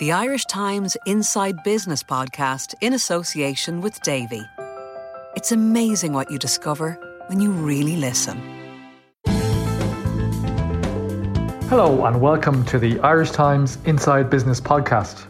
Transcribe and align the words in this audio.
The 0.00 0.12
Irish 0.12 0.46
Times 0.46 0.96
Inside 1.04 1.62
Business 1.62 2.02
podcast 2.02 2.72
in 2.80 2.94
association 2.94 3.82
with 3.82 4.00
Davy. 4.00 4.40
It's 5.36 5.52
amazing 5.52 6.14
what 6.14 6.30
you 6.30 6.38
discover 6.38 6.92
when 7.26 7.38
you 7.38 7.50
really 7.50 7.96
listen. 7.96 8.38
Hello, 11.68 12.06
and 12.06 12.18
welcome 12.18 12.64
to 12.64 12.78
the 12.78 12.98
Irish 13.00 13.32
Times 13.32 13.76
Inside 13.84 14.30
Business 14.30 14.58
podcast. 14.58 15.26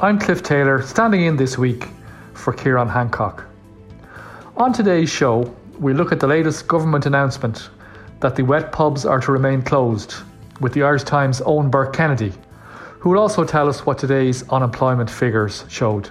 I'm 0.00 0.18
Cliff 0.18 0.42
Taylor, 0.42 0.82
standing 0.82 1.22
in 1.22 1.36
this 1.36 1.56
week 1.56 1.86
for 2.34 2.52
Ciarán 2.52 2.92
Hancock. 2.92 3.46
On 4.58 4.70
today's 4.70 5.08
show, 5.08 5.50
we 5.78 5.94
look 5.94 6.12
at 6.12 6.20
the 6.20 6.26
latest 6.26 6.68
government 6.68 7.06
announcement 7.06 7.70
that 8.20 8.36
the 8.36 8.42
wet 8.42 8.70
pubs 8.70 9.06
are 9.06 9.20
to 9.20 9.32
remain 9.32 9.62
closed, 9.62 10.16
with 10.60 10.74
the 10.74 10.82
Irish 10.82 11.04
Times' 11.04 11.40
own 11.40 11.70
Burke 11.70 11.94
Kennedy, 11.94 12.34
who 13.00 13.10
will 13.10 13.18
also 13.18 13.44
tell 13.44 13.68
us 13.68 13.86
what 13.86 13.98
today's 13.98 14.48
unemployment 14.50 15.10
figures 15.10 15.64
showed. 15.68 16.10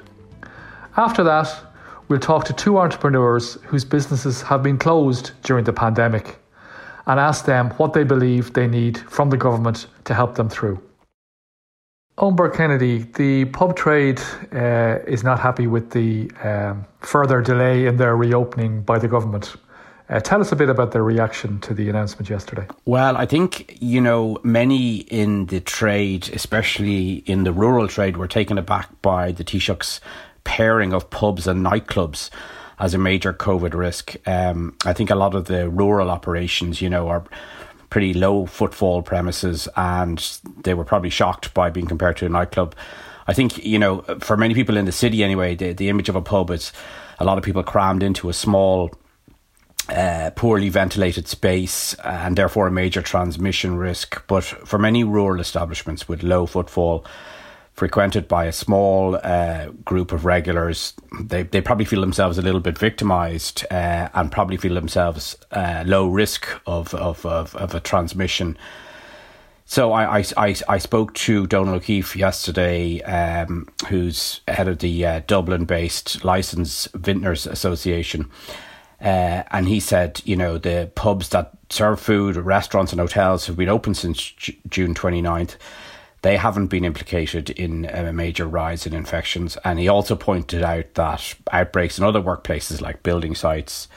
After 0.97 1.23
that, 1.23 1.47
we'll 2.07 2.19
talk 2.19 2.45
to 2.45 2.53
two 2.53 2.79
entrepreneurs 2.79 3.53
whose 3.65 3.85
businesses 3.85 4.41
have 4.41 4.63
been 4.63 4.77
closed 4.77 5.31
during 5.43 5.63
the 5.63 5.73
pandemic 5.73 6.39
and 7.05 7.19
ask 7.19 7.45
them 7.45 7.69
what 7.77 7.93
they 7.93 8.03
believe 8.03 8.53
they 8.53 8.67
need 8.67 8.97
from 8.97 9.29
the 9.29 9.37
government 9.37 9.85
to 10.05 10.13
help 10.15 10.35
them 10.35 10.49
through. 10.49 10.81
Burke 12.35 12.55
Kennedy, 12.55 13.05
the 13.13 13.45
pub 13.45 13.75
trade 13.75 14.19
uh, 14.51 14.97
is 15.07 15.23
not 15.23 15.39
happy 15.39 15.67
with 15.67 15.91
the 15.91 16.29
um, 16.43 16.85
further 16.99 17.41
delay 17.41 17.85
in 17.85 17.97
their 17.97 18.17
reopening 18.17 18.81
by 18.81 18.99
the 18.99 19.07
government. 19.07 19.55
Uh, 20.09 20.19
tell 20.19 20.41
us 20.41 20.51
a 20.51 20.55
bit 20.55 20.69
about 20.69 20.91
their 20.91 21.03
reaction 21.03 21.59
to 21.59 21.73
the 21.73 21.87
announcement 21.87 22.29
yesterday. 22.29 22.65
Well, 22.85 23.15
I 23.15 23.27
think, 23.27 23.77
you 23.79 24.01
know, 24.01 24.39
many 24.43 24.97
in 24.97 25.45
the 25.47 25.59
trade, 25.59 26.29
especially 26.33 27.17
in 27.27 27.43
the 27.43 27.53
rural 27.53 27.87
trade, 27.87 28.17
were 28.17 28.27
taken 28.27 28.57
aback 28.57 28.89
by 29.03 29.31
the 29.31 29.43
Taoiseach's 29.43 30.01
pairing 30.45 30.93
of 30.93 31.11
pubs 31.11 31.45
and 31.45 31.63
nightclubs 31.63 32.31
as 32.79 32.95
a 32.95 32.97
major 32.97 33.33
COVID 33.33 33.75
risk. 33.75 34.15
Um, 34.27 34.75
I 34.83 34.93
think 34.93 35.11
a 35.11 35.15
lot 35.15 35.35
of 35.35 35.45
the 35.45 35.69
rural 35.69 36.09
operations, 36.09 36.81
you 36.81 36.89
know, 36.89 37.07
are 37.07 37.23
pretty 37.91 38.13
low 38.15 38.47
footfall 38.47 39.03
premises 39.03 39.67
and 39.75 40.39
they 40.63 40.73
were 40.73 40.85
probably 40.85 41.09
shocked 41.11 41.53
by 41.53 41.69
being 41.69 41.85
compared 41.85 42.17
to 42.17 42.25
a 42.25 42.29
nightclub. 42.29 42.73
I 43.27 43.33
think, 43.33 43.63
you 43.63 43.77
know, 43.77 44.01
for 44.21 44.37
many 44.37 44.55
people 44.55 44.75
in 44.75 44.85
the 44.85 44.91
city 44.91 45.23
anyway, 45.23 45.53
the, 45.53 45.73
the 45.73 45.89
image 45.89 46.09
of 46.09 46.15
a 46.15 46.21
pub 46.21 46.49
is 46.49 46.71
a 47.19 47.25
lot 47.25 47.37
of 47.37 47.43
people 47.43 47.61
crammed 47.61 48.01
into 48.01 48.29
a 48.29 48.33
small 48.33 48.91
uh, 49.89 50.31
poorly 50.35 50.69
ventilated 50.69 51.27
space 51.27 51.93
and 52.03 52.37
therefore 52.37 52.67
a 52.67 52.71
major 52.71 53.01
transmission 53.01 53.75
risk. 53.75 54.25
But 54.27 54.43
for 54.43 54.77
many 54.77 55.03
rural 55.03 55.39
establishments 55.39 56.07
with 56.07 56.23
low 56.23 56.45
footfall, 56.45 57.05
frequented 57.79 58.27
by 58.27 58.43
a 58.43 58.51
small 58.51 59.15
uh, 59.23 59.69
group 59.85 60.11
of 60.11 60.25
regulars, 60.25 60.93
they, 61.21 61.43
they 61.43 61.61
probably 61.61 61.85
feel 61.85 62.01
themselves 62.01 62.37
a 62.37 62.41
little 62.41 62.59
bit 62.59 62.77
victimized 62.77 63.65
uh, 63.71 64.09
and 64.13 64.31
probably 64.33 64.57
feel 64.57 64.73
themselves 64.73 65.37
uh, 65.51 65.83
low 65.87 66.09
risk 66.09 66.45
of, 66.67 66.93
of, 66.93 67.25
of, 67.25 67.55
of, 67.55 67.73
a 67.73 67.79
transmission. 67.79 68.57
So 69.63 69.93
I, 69.93 70.19
I, 70.35 70.55
I, 70.67 70.77
spoke 70.77 71.13
to 71.13 71.47
Donall 71.47 71.75
O'Keeffe 71.75 72.17
yesterday, 72.17 73.01
um, 73.03 73.69
who's 73.87 74.41
head 74.47 74.67
of 74.67 74.79
the 74.79 75.05
uh, 75.05 75.21
Dublin-based 75.25 76.25
Licensed 76.25 76.91
Vintners 76.93 77.47
Association, 77.47 78.29
uh, 79.01 79.43
and 79.51 79.67
he 79.67 79.79
said, 79.79 80.21
you 80.25 80.35
know, 80.35 80.57
the 80.57 80.91
pubs 80.95 81.29
that 81.29 81.51
serve 81.69 81.99
food, 81.99 82.35
restaurants 82.35 82.91
and 82.91 82.99
hotels 82.99 83.45
have 83.47 83.55
been 83.55 83.69
open 83.69 83.93
since 83.93 84.19
J- 84.19 84.57
June 84.67 84.93
29th. 84.93 85.55
They 86.21 86.35
haven't 86.35 86.67
been 86.67 86.83
implicated 86.83 87.49
in 87.51 87.85
a 87.85 88.11
major 88.11 88.45
rise 88.45 88.85
in 88.85 88.93
infections. 88.93 89.57
And 89.63 89.79
he 89.79 89.87
also 89.87 90.15
pointed 90.15 90.63
out 90.63 90.95
that 90.95 91.35
outbreaks 91.51 91.97
in 91.97 92.03
other 92.03 92.21
workplaces 92.21 92.81
like 92.81 93.03
building 93.03 93.35
sites, 93.35 93.87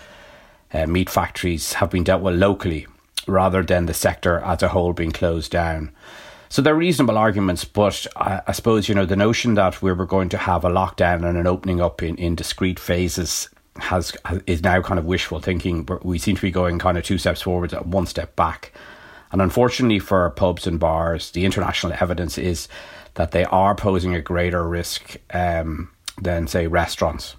uh, 0.73 0.87
meat 0.87 1.11
factories 1.11 1.75
have 1.75 1.91
been 1.91 2.05
dealt 2.05 2.23
with 2.23 2.37
locally 2.37 2.87
rather 3.27 3.63
than 3.63 3.87
the 3.87 3.95
sector 3.95 4.39
as 4.39 4.63
a 4.63 4.69
whole 4.69 4.93
being 4.93 5.11
closed 5.11 5.51
down. 5.51 5.91
So 6.49 6.63
they're 6.63 6.75
reasonable 6.75 7.19
arguments, 7.19 7.65
but 7.65 8.07
I, 8.15 8.43
I, 8.47 8.53
suppose, 8.53 8.89
you 8.89 8.95
know, 8.95 9.07
the 9.07 9.17
notion 9.17 9.55
that 9.55 9.81
we 9.83 9.93
were 9.93 10.07
going 10.07 10.29
to 10.29 10.39
have 10.39 10.65
a 10.65 10.71
lockdown 10.71 11.27
and 11.27 11.39
an 11.39 11.47
opening 11.47 11.81
up 11.81 12.03
in, 12.03 12.17
in 12.17 12.35
discrete 12.35 12.79
phases 12.79 13.49
has 13.77 14.13
is 14.47 14.63
now 14.63 14.83
kind 14.83 14.99
of 14.99 15.07
wishful 15.07 15.41
thinking. 15.41 15.85
But 15.85 16.05
we 16.05 16.19
seem 16.19 16.37
to 16.37 16.43
be 16.43 16.51
going 16.51 16.79
kind 16.79 16.99
of 16.99 17.05
two 17.05 17.19
steps 17.19 17.43
forward 17.43 17.73
and 17.73 17.93
one 17.93 18.07
step 18.07 18.37
back. 18.37 18.73
And 19.33 19.41
unfortunately 19.41 19.99
for 19.99 20.29
pubs 20.31 20.67
and 20.67 20.79
bars, 20.79 21.31
the 21.31 21.45
international 21.45 21.95
evidence 21.99 22.37
is 22.37 22.69
that 23.15 23.33
they 23.33 23.45
are 23.47 23.75
posing 23.75 24.15
a 24.15 24.21
greater 24.21 24.67
risk 24.67 25.17
um, 25.33 25.91
than, 26.21 26.47
say, 26.47 26.67
restaurants. 26.67 27.37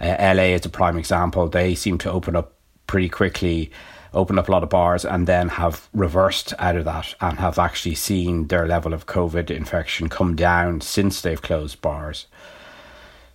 Uh, 0.00 0.16
LA 0.20 0.54
is 0.54 0.64
a 0.64 0.68
prime 0.68 0.96
example. 0.96 1.48
They 1.48 1.74
seem 1.74 1.98
to 1.98 2.10
open 2.10 2.36
up 2.36 2.54
pretty 2.86 3.08
quickly, 3.08 3.70
open 4.12 4.38
up 4.38 4.48
a 4.48 4.52
lot 4.52 4.62
of 4.62 4.70
bars, 4.70 5.04
and 5.04 5.26
then 5.26 5.48
have 5.48 5.88
reversed 5.92 6.54
out 6.58 6.76
of 6.76 6.84
that 6.84 7.14
and 7.20 7.38
have 7.38 7.58
actually 7.58 7.94
seen 7.94 8.46
their 8.48 8.66
level 8.66 8.92
of 8.92 9.06
COVID 9.06 9.50
infection 9.50 10.08
come 10.08 10.36
down 10.36 10.80
since 10.80 11.20
they've 11.20 11.42
closed 11.42 11.80
bars. 11.80 12.26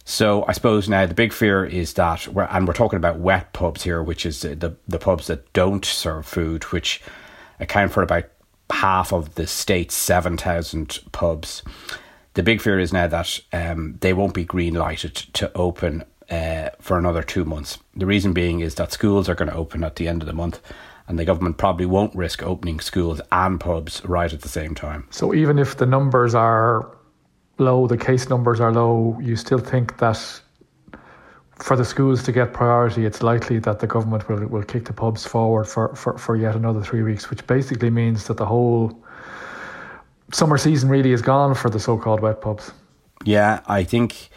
So 0.09 0.43
I 0.47 0.53
suppose 0.53 0.89
now 0.89 1.05
the 1.05 1.13
big 1.13 1.31
fear 1.31 1.63
is 1.63 1.93
that 1.93 2.27
we're 2.29 2.45
and 2.45 2.67
we're 2.67 2.73
talking 2.73 2.97
about 2.97 3.19
wet 3.19 3.53
pubs 3.53 3.83
here, 3.83 4.01
which 4.01 4.25
is 4.25 4.41
the 4.41 4.75
the 4.87 4.97
pubs 4.97 5.27
that 5.27 5.53
don't 5.53 5.85
serve 5.85 6.25
food, 6.25 6.63
which 6.63 6.99
account 7.59 7.91
for 7.91 8.01
about 8.01 8.23
half 8.71 9.13
of 9.13 9.35
the 9.35 9.45
state's 9.45 9.93
seven 9.93 10.35
thousand 10.35 10.97
pubs. 11.11 11.61
The 12.33 12.41
big 12.41 12.59
fear 12.59 12.79
is 12.79 12.91
now 12.91 13.05
that 13.05 13.39
um, 13.53 13.97
they 14.01 14.13
won't 14.13 14.33
be 14.33 14.43
green 14.43 14.73
lighted 14.73 15.13
to 15.33 15.55
open 15.55 16.03
uh, 16.31 16.69
for 16.79 16.97
another 16.97 17.21
two 17.21 17.45
months. 17.45 17.77
The 17.95 18.07
reason 18.07 18.33
being 18.33 18.61
is 18.61 18.75
that 18.75 18.91
schools 18.91 19.29
are 19.29 19.35
going 19.35 19.51
to 19.51 19.57
open 19.57 19.83
at 19.83 19.97
the 19.97 20.07
end 20.07 20.23
of 20.23 20.27
the 20.27 20.33
month, 20.33 20.59
and 21.07 21.19
the 21.19 21.25
government 21.25 21.57
probably 21.57 21.85
won't 21.85 22.15
risk 22.15 22.41
opening 22.41 22.79
schools 22.79 23.21
and 23.31 23.59
pubs 23.59 24.03
right 24.03 24.33
at 24.33 24.41
the 24.41 24.49
same 24.49 24.73
time. 24.73 25.07
So 25.11 25.35
even 25.35 25.59
if 25.59 25.77
the 25.77 25.85
numbers 25.85 26.33
are 26.33 26.97
low, 27.59 27.88
the 27.88 27.97
case 27.97 28.29
numbers 28.29 28.59
are 28.59 28.71
low, 28.71 29.17
you 29.21 29.35
still 29.35 29.59
think 29.59 29.97
that 29.97 30.41
for 31.56 31.75
the 31.75 31.85
schools 31.85 32.23
to 32.23 32.31
get 32.31 32.53
priority, 32.53 33.06
it's 33.06 33.21
likely 33.21 33.59
that 33.59 33.79
the 33.79 33.88
government 33.88 34.27
will, 34.29 34.45
will 34.47 34.63
kick 34.63 34.85
the 34.85 34.94
pubs 34.94 35.25
forward 35.25 35.65
for, 35.65 35.94
for, 35.95 36.17
for 36.17 36.35
yet 36.35 36.56
another 36.56 36.81
three 36.81 37.03
weeks, 37.03 37.29
which 37.29 37.45
basically 37.47 37.89
means 37.89 38.27
that 38.27 38.38
the 38.38 38.45
whole 38.45 38.97
summer 40.31 40.57
season 40.57 40.89
really 40.89 41.11
is 41.11 41.21
gone 41.21 41.53
for 41.53 41.69
the 41.69 41.79
so 41.79 41.97
called 41.97 42.21
wet 42.21 42.41
pubs. 42.41 42.71
Yeah, 43.25 43.59
I 43.67 43.83
think 43.83 44.29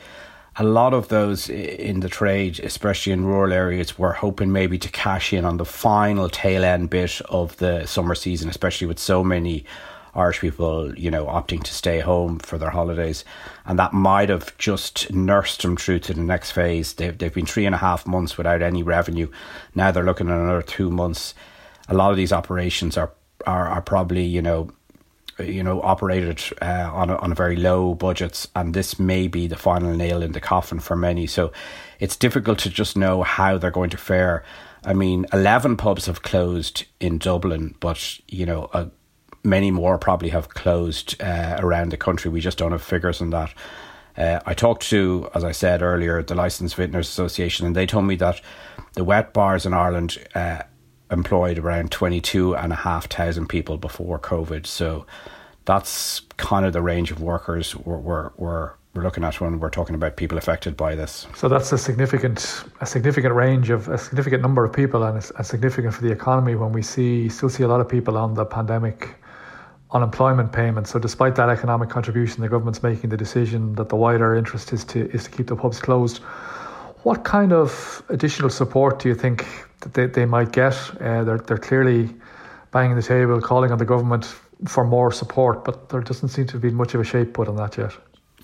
a 0.56 0.64
lot 0.64 0.92
of 0.92 1.08
those 1.08 1.48
in 1.48 2.00
the 2.00 2.08
trade, 2.08 2.60
especially 2.60 3.12
in 3.12 3.24
rural 3.24 3.52
areas, 3.52 3.98
were 3.98 4.12
hoping 4.12 4.50
maybe 4.50 4.78
to 4.78 4.88
cash 4.90 5.32
in 5.32 5.44
on 5.44 5.56
the 5.56 5.64
final 5.64 6.28
tail 6.28 6.64
end 6.64 6.90
bit 6.90 7.20
of 7.22 7.56
the 7.58 7.86
summer 7.86 8.14
season, 8.14 8.50
especially 8.50 8.86
with 8.86 8.98
so 8.98 9.22
many 9.22 9.64
Irish 10.14 10.40
people, 10.40 10.96
you 10.98 11.10
know, 11.10 11.26
opting 11.26 11.62
to 11.62 11.72
stay 11.72 12.00
home 12.00 12.38
for 12.38 12.58
their 12.58 12.70
holidays. 12.70 13.24
And 13.64 13.78
that 13.78 13.92
might 13.92 14.28
have 14.28 14.56
just 14.58 15.12
nursed 15.12 15.62
them 15.62 15.76
through 15.76 16.00
to 16.00 16.14
the 16.14 16.20
next 16.20 16.50
phase. 16.50 16.94
They've, 16.94 17.16
they've 17.16 17.32
been 17.32 17.46
three 17.46 17.66
and 17.66 17.74
a 17.74 17.78
half 17.78 18.06
months 18.06 18.36
without 18.36 18.62
any 18.62 18.82
revenue. 18.82 19.28
Now 19.74 19.90
they're 19.90 20.04
looking 20.04 20.28
at 20.28 20.38
another 20.38 20.62
two 20.62 20.90
months. 20.90 21.34
A 21.88 21.94
lot 21.94 22.10
of 22.10 22.16
these 22.16 22.32
operations 22.32 22.96
are, 22.96 23.10
are, 23.46 23.68
are 23.68 23.82
probably, 23.82 24.24
you 24.24 24.42
know, 24.42 24.70
you 25.38 25.62
know, 25.62 25.80
operated 25.80 26.42
uh, 26.60 26.90
on 26.92 27.08
a, 27.08 27.16
on 27.16 27.32
a 27.32 27.34
very 27.34 27.56
low 27.56 27.94
budgets, 27.94 28.46
and 28.54 28.74
this 28.74 28.98
may 28.98 29.26
be 29.26 29.46
the 29.46 29.56
final 29.56 29.94
nail 29.96 30.22
in 30.22 30.32
the 30.32 30.40
coffin 30.40 30.78
for 30.78 30.94
many. 30.94 31.26
So 31.26 31.52
it's 31.98 32.16
difficult 32.16 32.58
to 32.60 32.70
just 32.70 32.96
know 32.98 33.22
how 33.22 33.56
they're 33.56 33.70
going 33.70 33.90
to 33.90 33.96
fare. 33.96 34.44
I 34.84 34.92
mean, 34.92 35.24
eleven 35.32 35.76
pubs 35.76 36.04
have 36.04 36.22
closed 36.22 36.84
in 37.00 37.16
Dublin, 37.16 37.74
but 37.80 38.20
you 38.28 38.44
know, 38.44 38.68
uh, 38.74 38.86
many 39.44 39.70
more 39.70 39.98
probably 39.98 40.28
have 40.30 40.48
closed 40.50 41.20
uh, 41.20 41.56
around 41.58 41.90
the 41.90 41.96
country. 41.96 42.30
We 42.30 42.40
just 42.40 42.58
don't 42.58 42.72
have 42.72 42.82
figures 42.82 43.20
on 43.20 43.30
that. 43.30 43.52
Uh, 44.16 44.40
I 44.44 44.54
talked 44.54 44.88
to, 44.90 45.30
as 45.34 45.42
I 45.42 45.52
said 45.52 45.82
earlier, 45.82 46.22
the 46.22 46.34
Licensed 46.34 46.76
Vintners 46.76 47.08
Association, 47.08 47.66
and 47.66 47.74
they 47.74 47.86
told 47.86 48.04
me 48.04 48.16
that 48.16 48.40
the 48.92 49.04
wet 49.04 49.32
bars 49.32 49.64
in 49.64 49.72
Ireland 49.72 50.18
uh, 50.34 50.62
employed 51.10 51.58
around 51.58 51.90
22,500 51.90 53.48
people 53.48 53.78
before 53.78 54.18
COVID. 54.18 54.66
So 54.66 55.06
that's 55.64 56.20
kind 56.36 56.66
of 56.66 56.72
the 56.72 56.82
range 56.82 57.10
of 57.10 57.20
workers 57.20 57.74
we're, 57.76 57.98
we're, 57.98 58.30
we're, 58.36 58.72
we're 58.94 59.02
looking 59.02 59.24
at 59.24 59.40
when 59.40 59.58
we're 59.58 59.70
talking 59.70 59.94
about 59.94 60.16
people 60.16 60.36
affected 60.36 60.76
by 60.76 60.94
this. 60.94 61.26
So 61.34 61.48
that's 61.48 61.72
a 61.72 61.78
significant 61.78 62.64
a 62.82 62.86
significant 62.86 63.34
range 63.34 63.70
of 63.70 63.88
a 63.88 63.96
significant 63.96 64.42
number 64.42 64.64
of 64.64 64.72
people, 64.72 65.04
and 65.04 65.16
it's, 65.16 65.32
significant 65.48 65.94
for 65.94 66.02
the 66.02 66.12
economy 66.12 66.54
when 66.56 66.72
we 66.72 66.82
see 66.82 67.30
still 67.30 67.48
see 67.48 67.62
a 67.62 67.68
lot 67.68 67.80
of 67.80 67.88
people 67.88 68.18
on 68.18 68.34
the 68.34 68.44
pandemic 68.44 69.14
unemployment 69.92 70.52
payments. 70.52 70.90
So 70.90 70.98
despite 70.98 71.34
that 71.36 71.48
economic 71.48 71.90
contribution, 71.90 72.42
the 72.42 72.48
government's 72.48 72.82
making 72.82 73.10
the 73.10 73.16
decision 73.16 73.74
that 73.74 73.88
the 73.88 73.96
wider 73.96 74.34
interest 74.34 74.72
is 74.72 74.84
to 74.86 75.10
is 75.10 75.24
to 75.24 75.30
keep 75.30 75.46
the 75.46 75.56
pubs 75.56 75.80
closed. 75.80 76.18
What 77.02 77.24
kind 77.24 77.52
of 77.52 78.02
additional 78.08 78.50
support 78.50 79.00
do 79.00 79.08
you 79.08 79.14
think 79.14 79.46
that 79.80 79.94
they, 79.94 80.06
they 80.06 80.24
might 80.24 80.52
get? 80.52 80.74
Uh, 81.00 81.24
they're 81.24 81.38
they're 81.38 81.58
clearly 81.58 82.14
banging 82.70 82.96
the 82.96 83.02
table, 83.02 83.40
calling 83.40 83.70
on 83.70 83.78
the 83.78 83.84
government 83.84 84.24
for 84.66 84.84
more 84.84 85.12
support, 85.12 85.64
but 85.64 85.88
there 85.88 86.00
doesn't 86.00 86.28
seem 86.28 86.46
to 86.46 86.58
be 86.58 86.70
much 86.70 86.94
of 86.94 87.00
a 87.00 87.04
shape 87.04 87.34
put 87.34 87.48
on 87.48 87.56
that 87.56 87.76
yet. 87.76 87.92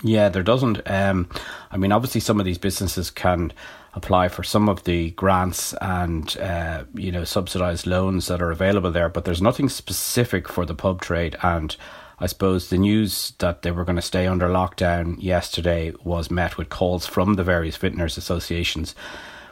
Yeah, 0.01 0.29
there 0.29 0.43
doesn't. 0.43 0.81
Um, 0.89 1.29
I 1.71 1.77
mean, 1.77 1.91
obviously, 1.91 2.21
some 2.21 2.39
of 2.39 2.45
these 2.45 2.57
businesses 2.57 3.11
can 3.11 3.51
apply 3.93 4.29
for 4.29 4.43
some 4.43 4.69
of 4.69 4.83
the 4.83 5.11
grants 5.11 5.73
and 5.81 6.37
uh, 6.37 6.83
you 6.93 7.11
know 7.11 7.23
subsidised 7.23 7.87
loans 7.87 8.27
that 8.27 8.41
are 8.41 8.51
available 8.51 8.91
there, 8.91 9.09
but 9.09 9.25
there's 9.25 9.41
nothing 9.41 9.67
specific 9.67 10.47
for 10.47 10.65
the 10.65 10.75
pub 10.75 11.01
trade. 11.01 11.35
And 11.41 11.75
I 12.19 12.27
suppose 12.27 12.69
the 12.69 12.77
news 12.77 13.33
that 13.39 13.61
they 13.61 13.71
were 13.71 13.85
going 13.85 13.95
to 13.97 14.01
stay 14.01 14.27
under 14.27 14.47
lockdown 14.47 15.21
yesterday 15.21 15.93
was 16.03 16.31
met 16.31 16.57
with 16.57 16.69
calls 16.69 17.05
from 17.05 17.33
the 17.35 17.43
various 17.43 17.77
vintners 17.77 18.17
associations 18.17 18.95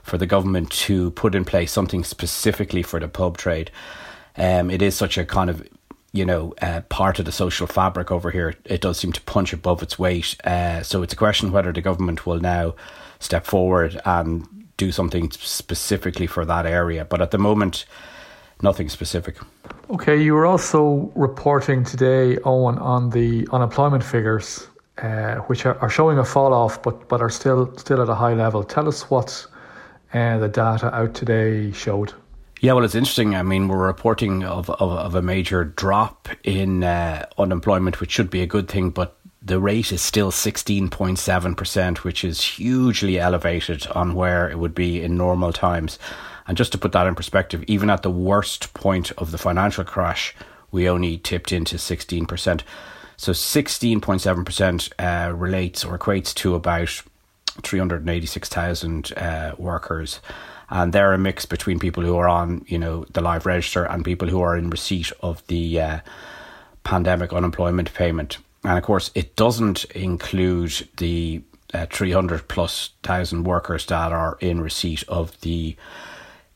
for 0.02 0.18
the 0.18 0.26
government 0.26 0.72
to 0.72 1.12
put 1.12 1.36
in 1.36 1.44
place 1.44 1.72
something 1.72 2.04
specifically 2.04 2.84
for 2.84 3.00
the 3.00 3.10
pub 3.10 3.38
trade. 3.38 3.72
Um, 4.38 4.70
it 4.70 4.82
is 4.82 4.96
such 4.96 5.18
a 5.18 5.26
kind 5.26 5.50
of 5.50 5.68
you 6.18 6.26
know, 6.26 6.54
uh, 6.62 6.82
part 6.90 7.20
of 7.20 7.26
the 7.26 7.32
social 7.32 7.68
fabric 7.68 8.12
over 8.12 8.32
here. 8.32 8.56
It 8.66 8.82
does 8.82 8.98
seem 8.98 9.12
to 9.14 9.22
punch 9.22 9.54
above 9.54 9.84
its 9.84 10.00
weight. 10.00 10.36
Uh, 10.44 10.82
so 10.82 11.04
it's 11.04 11.14
a 11.14 11.18
question 11.18 11.52
whether 11.52 11.72
the 11.72 11.82
government 11.82 12.26
will 12.26 12.40
now 12.40 12.74
step 13.20 13.46
forward 13.46 14.02
and 14.04 14.68
do 14.78 14.92
something 14.92 15.32
specifically 15.32 16.28
for 16.28 16.44
that 16.46 16.66
area. 16.66 17.06
But 17.06 17.22
at 17.22 17.32
the 17.32 17.38
moment, 17.38 17.86
nothing 18.64 18.90
specific. 18.90 19.38
Okay, 19.92 20.22
you 20.22 20.34
were 20.34 20.46
also 20.46 21.12
reporting 21.16 21.84
today, 21.84 22.38
Eoin, 22.38 22.82
on 22.82 23.12
the 23.12 23.48
unemployment 23.52 24.04
figures, 24.04 24.68
uh, 24.98 25.36
which 25.48 25.66
are, 25.66 25.78
are, 25.80 25.90
showing 25.90 26.18
a 26.18 26.26
fall 26.26 26.54
off, 26.54 26.82
but 26.82 27.08
but 27.08 27.22
are 27.22 27.30
still 27.30 27.72
still 27.78 28.02
at 28.02 28.10
a 28.10 28.16
high 28.16 28.34
level. 28.34 28.64
Tell 28.64 28.88
us 28.88 29.10
what 29.10 29.46
uh, 30.14 30.38
the 30.40 30.48
data 30.48 30.94
out 30.94 31.14
today 31.14 31.72
showed. 31.72 32.14
Yeah, 32.60 32.74
well, 32.74 32.84
it's 32.84 32.96
interesting. 32.96 33.36
I 33.36 33.44
mean, 33.44 33.68
we're 33.68 33.86
reporting 33.86 34.44
of, 34.44 34.70
of, 34.70 34.92
of 34.92 35.16
a 35.16 35.22
major 35.22 35.64
drop 35.64 36.28
in 36.44 36.84
uh, 36.84 37.28
unemployment, 37.38 38.00
which 38.00 38.12
should 38.12 38.32
be 38.32 38.42
a 38.42 38.48
good 38.48 38.68
thing, 38.68 38.90
but 38.90 39.18
the 39.42 39.60
rate 39.60 39.92
is 39.92 40.02
still 40.02 40.32
16.7%, 40.32 41.98
which 42.00 42.24
is 42.24 42.42
hugely 42.42 43.20
elevated 43.20 43.86
on 43.88 44.16
where 44.16 44.50
it 44.50 44.58
would 44.58 44.74
be 44.74 45.02
in 45.02 45.16
normal 45.16 45.54
times. 45.54 46.00
And 46.48 46.58
just 46.58 46.72
to 46.72 46.80
put 46.80 46.94
that 46.94 47.06
in 47.06 47.14
perspective, 47.14 47.64
even 47.68 47.92
at 47.92 48.02
the 48.02 48.10
worst 48.10 48.74
point 48.74 49.12
of 49.14 49.32
the 49.32 49.38
financial 49.38 49.84
crash, 49.84 50.34
we 50.72 50.90
only 50.90 51.20
tipped 51.20 51.52
into 51.52 51.76
16%. 51.76 52.62
So 53.18 53.32
16.7% 53.32 54.92
uh, 55.00 55.34
relates 55.34 55.86
or 55.86 55.98
equates 55.98 56.34
to 56.36 56.56
about 56.56 57.04
386,000 57.62 59.14
uh, 59.14 59.56
workers 59.58 60.20
and 60.70 60.94
they're 60.94 61.14
a 61.14 61.18
mix 61.18 61.46
between 61.46 61.80
people 61.80 62.04
who 62.04 62.18
are 62.18 62.28
on 62.28 62.66
you 62.68 62.78
know 62.78 63.06
the 63.12 63.22
live 63.22 63.46
register 63.46 63.86
and 63.86 64.04
people 64.04 64.28
who 64.28 64.42
are 64.42 64.58
in 64.58 64.70
receipt 64.70 65.12
of 65.22 65.46
the 65.48 65.80
uh, 65.80 66.00
pandemic 66.84 67.34
unemployment 67.34 67.94
payment. 67.94 68.38
And 68.64 68.78
of 68.78 68.84
course 68.84 69.12
it 69.16 69.36
doesn't 69.36 69.86
include 69.86 70.88
the 70.98 71.42
uh, 71.74 71.86
300 71.92 72.48
plus 72.48 72.92
thousand 73.04 73.44
workers 73.44 73.86
that 73.88 74.12
are 74.12 74.38
in 74.40 74.62
receipt 74.62 75.04
of 75.08 75.40
the 75.42 75.76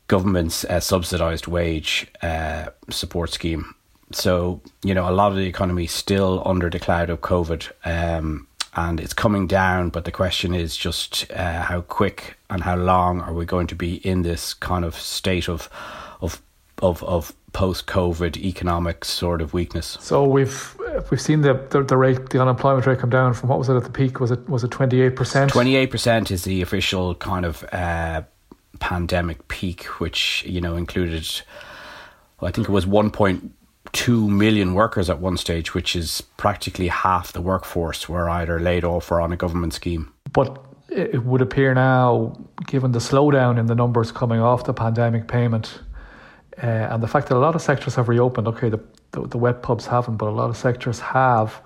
government's 0.08 0.66
uh, 0.66 0.80
subsidized 0.80 1.48
wage 1.48 2.08
uh, 2.22 2.68
support 2.90 3.30
scheme. 3.30 3.76
So 4.12 4.62
you 4.84 4.94
know 4.94 5.10
a 5.10 5.12
lot 5.12 5.32
of 5.32 5.38
the 5.38 5.48
economy 5.48 5.86
is 5.86 5.92
still 5.92 6.44
under 6.46 6.70
the 6.70 6.80
cloud 6.80 7.10
of 7.10 7.22
covid 7.22 7.72
um, 7.86 8.48
and 8.74 9.00
it's 9.00 9.14
coming 9.14 9.48
down. 9.48 9.90
But 9.90 10.06
the 10.06 10.12
question 10.12 10.54
is 10.54 10.78
just 10.78 11.32
uh, 11.32 11.62
how 11.64 11.82
quick 11.82 12.38
and 12.50 12.64
how 12.64 12.76
long 12.76 13.22
are 13.22 13.34
we 13.34 13.46
going 13.46 13.68
to 13.68 13.76
be 13.76 13.96
in 13.96 14.22
this 14.22 14.54
kind 14.54 14.86
of 14.86 14.96
state 14.96 15.50
of 15.50 15.70
of 16.22 16.42
of, 16.82 17.04
of 17.04 17.34
post 17.54 17.86
COVID 17.86 18.38
economic 18.38 19.04
sort 19.06 19.42
of 19.42 19.54
weakness. 19.54 19.98
So 20.00 20.24
we've 20.24 20.76
we've 21.10 21.22
seen 21.22 21.42
the, 21.42 21.54
the, 21.70 21.84
the 21.84 21.98
rate 21.98 22.30
the 22.30 22.42
unemployment 22.42 22.86
rate 22.86 23.00
come 23.00 23.10
down 23.10 23.34
from 23.34 23.50
what 23.50 23.60
was 23.60 23.70
it 23.70 23.76
at 23.76 23.84
the 23.84 23.90
peak? 23.90 24.20
Was 24.20 24.32
it 24.32 24.48
was 24.50 24.64
it 24.64 24.72
twenty 24.72 25.02
eight 25.02 25.16
percent? 25.16 25.52
Twenty 25.52 25.76
eight 25.76 25.92
percent 25.92 26.32
is 26.32 26.44
the 26.44 26.62
official 26.62 27.16
kind 27.16 27.46
of 27.46 27.64
uh, 27.72 28.24
pandemic 28.80 29.48
peak, 29.48 29.86
which 30.00 30.44
you 30.48 30.62
know 30.62 30.76
included. 30.76 31.28
Well, 32.40 32.50
I 32.50 32.52
think 32.52 32.68
it 32.68 32.72
was 32.72 32.88
one 32.88 33.12
point 33.12 33.54
2 33.94 34.30
million 34.30 34.74
workers 34.74 35.10
at 35.10 35.20
one 35.20 35.38
stage, 35.38 35.74
which 35.74 35.96
is 35.96 36.22
practically 36.38 36.88
half 36.88 37.34
the 37.34 37.42
workforce, 37.42 38.08
were 38.08 38.30
either 38.30 38.60
laid 38.60 38.84
off 38.84 39.12
or 39.12 39.20
on 39.22 39.32
a 39.32 39.38
government 39.38 39.74
scheme. 39.74 40.12
But 40.34 40.64
it 40.90 41.24
would 41.24 41.42
appear 41.42 41.74
now, 41.74 42.36
given 42.68 42.92
the 42.92 43.00
slowdown 43.00 43.58
in 43.60 43.66
the 43.66 43.76
numbers 43.76 44.12
coming 44.12 44.40
off 44.40 44.66
the 44.66 44.74
pandemic 44.74 45.28
payment, 45.28 45.80
uh, 46.62 46.66
and 46.66 47.02
the 47.02 47.08
fact 47.08 47.30
that 47.30 47.36
a 47.36 47.40
lot 47.40 47.56
of 47.56 47.62
sectors 47.62 47.96
have 47.96 48.10
reopened, 48.10 48.48
okay, 48.48 48.70
the, 48.70 48.80
the, 49.12 49.28
the 49.28 49.38
wet 49.38 49.64
pubs 49.64 49.86
haven't, 49.86 50.18
but 50.18 50.28
a 50.28 50.32
lot 50.32 50.50
of 50.50 50.58
sectors 50.58 51.00
have, 51.00 51.62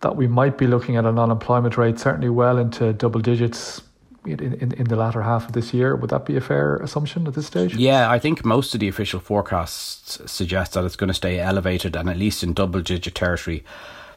that 0.00 0.16
we 0.16 0.26
might 0.26 0.56
be 0.56 0.66
looking 0.66 0.96
at 0.96 1.04
an 1.04 1.18
unemployment 1.18 1.76
rate 1.76 1.98
certainly 1.98 2.28
well 2.28 2.58
into 2.58 2.92
double 2.92 3.20
digits 3.20 3.82
in, 4.24 4.40
in, 4.40 4.72
in 4.72 4.84
the 4.84 4.96
latter 4.96 5.22
half 5.22 5.46
of 5.46 5.52
this 5.52 5.74
year. 5.74 5.96
Would 5.96 6.10
that 6.10 6.24
be 6.24 6.36
a 6.36 6.40
fair 6.40 6.76
assumption 6.76 7.26
at 7.26 7.34
this 7.34 7.46
stage? 7.46 7.74
Yeah, 7.74 8.10
I 8.10 8.18
think 8.18 8.44
most 8.44 8.74
of 8.74 8.80
the 8.80 8.88
official 8.88 9.20
forecasts 9.20 10.20
suggest 10.30 10.74
that 10.74 10.84
it's 10.84 10.96
going 10.96 11.08
to 11.08 11.14
stay 11.14 11.38
elevated 11.40 11.96
and 11.96 12.08
at 12.08 12.16
least 12.16 12.42
in 12.42 12.52
double 12.52 12.80
digit 12.80 13.14
territory 13.14 13.64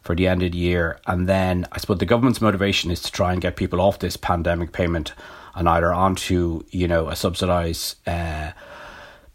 for 0.02 0.16
the 0.16 0.28
end 0.28 0.44
of 0.44 0.52
the 0.52 0.58
year. 0.58 1.00
And 1.08 1.28
then 1.28 1.66
I 1.72 1.80
suppose 1.80 1.98
the 1.98 2.06
government's 2.06 2.42
motivation 2.42 2.92
is 2.92 3.02
to 3.02 3.12
try 3.12 3.34
and 3.34 3.42
get 3.42 3.56
people 3.56 3.82
off 3.82 4.00
this 4.00 4.18
pandemic 4.18 4.72
payment 4.72 5.14
and 5.56 5.68
either 5.68 5.92
onto, 5.94 6.64
you 6.70 6.88
know, 6.88 7.08
a 7.08 7.16
subsidised 7.16 8.08
uh, 8.08 8.52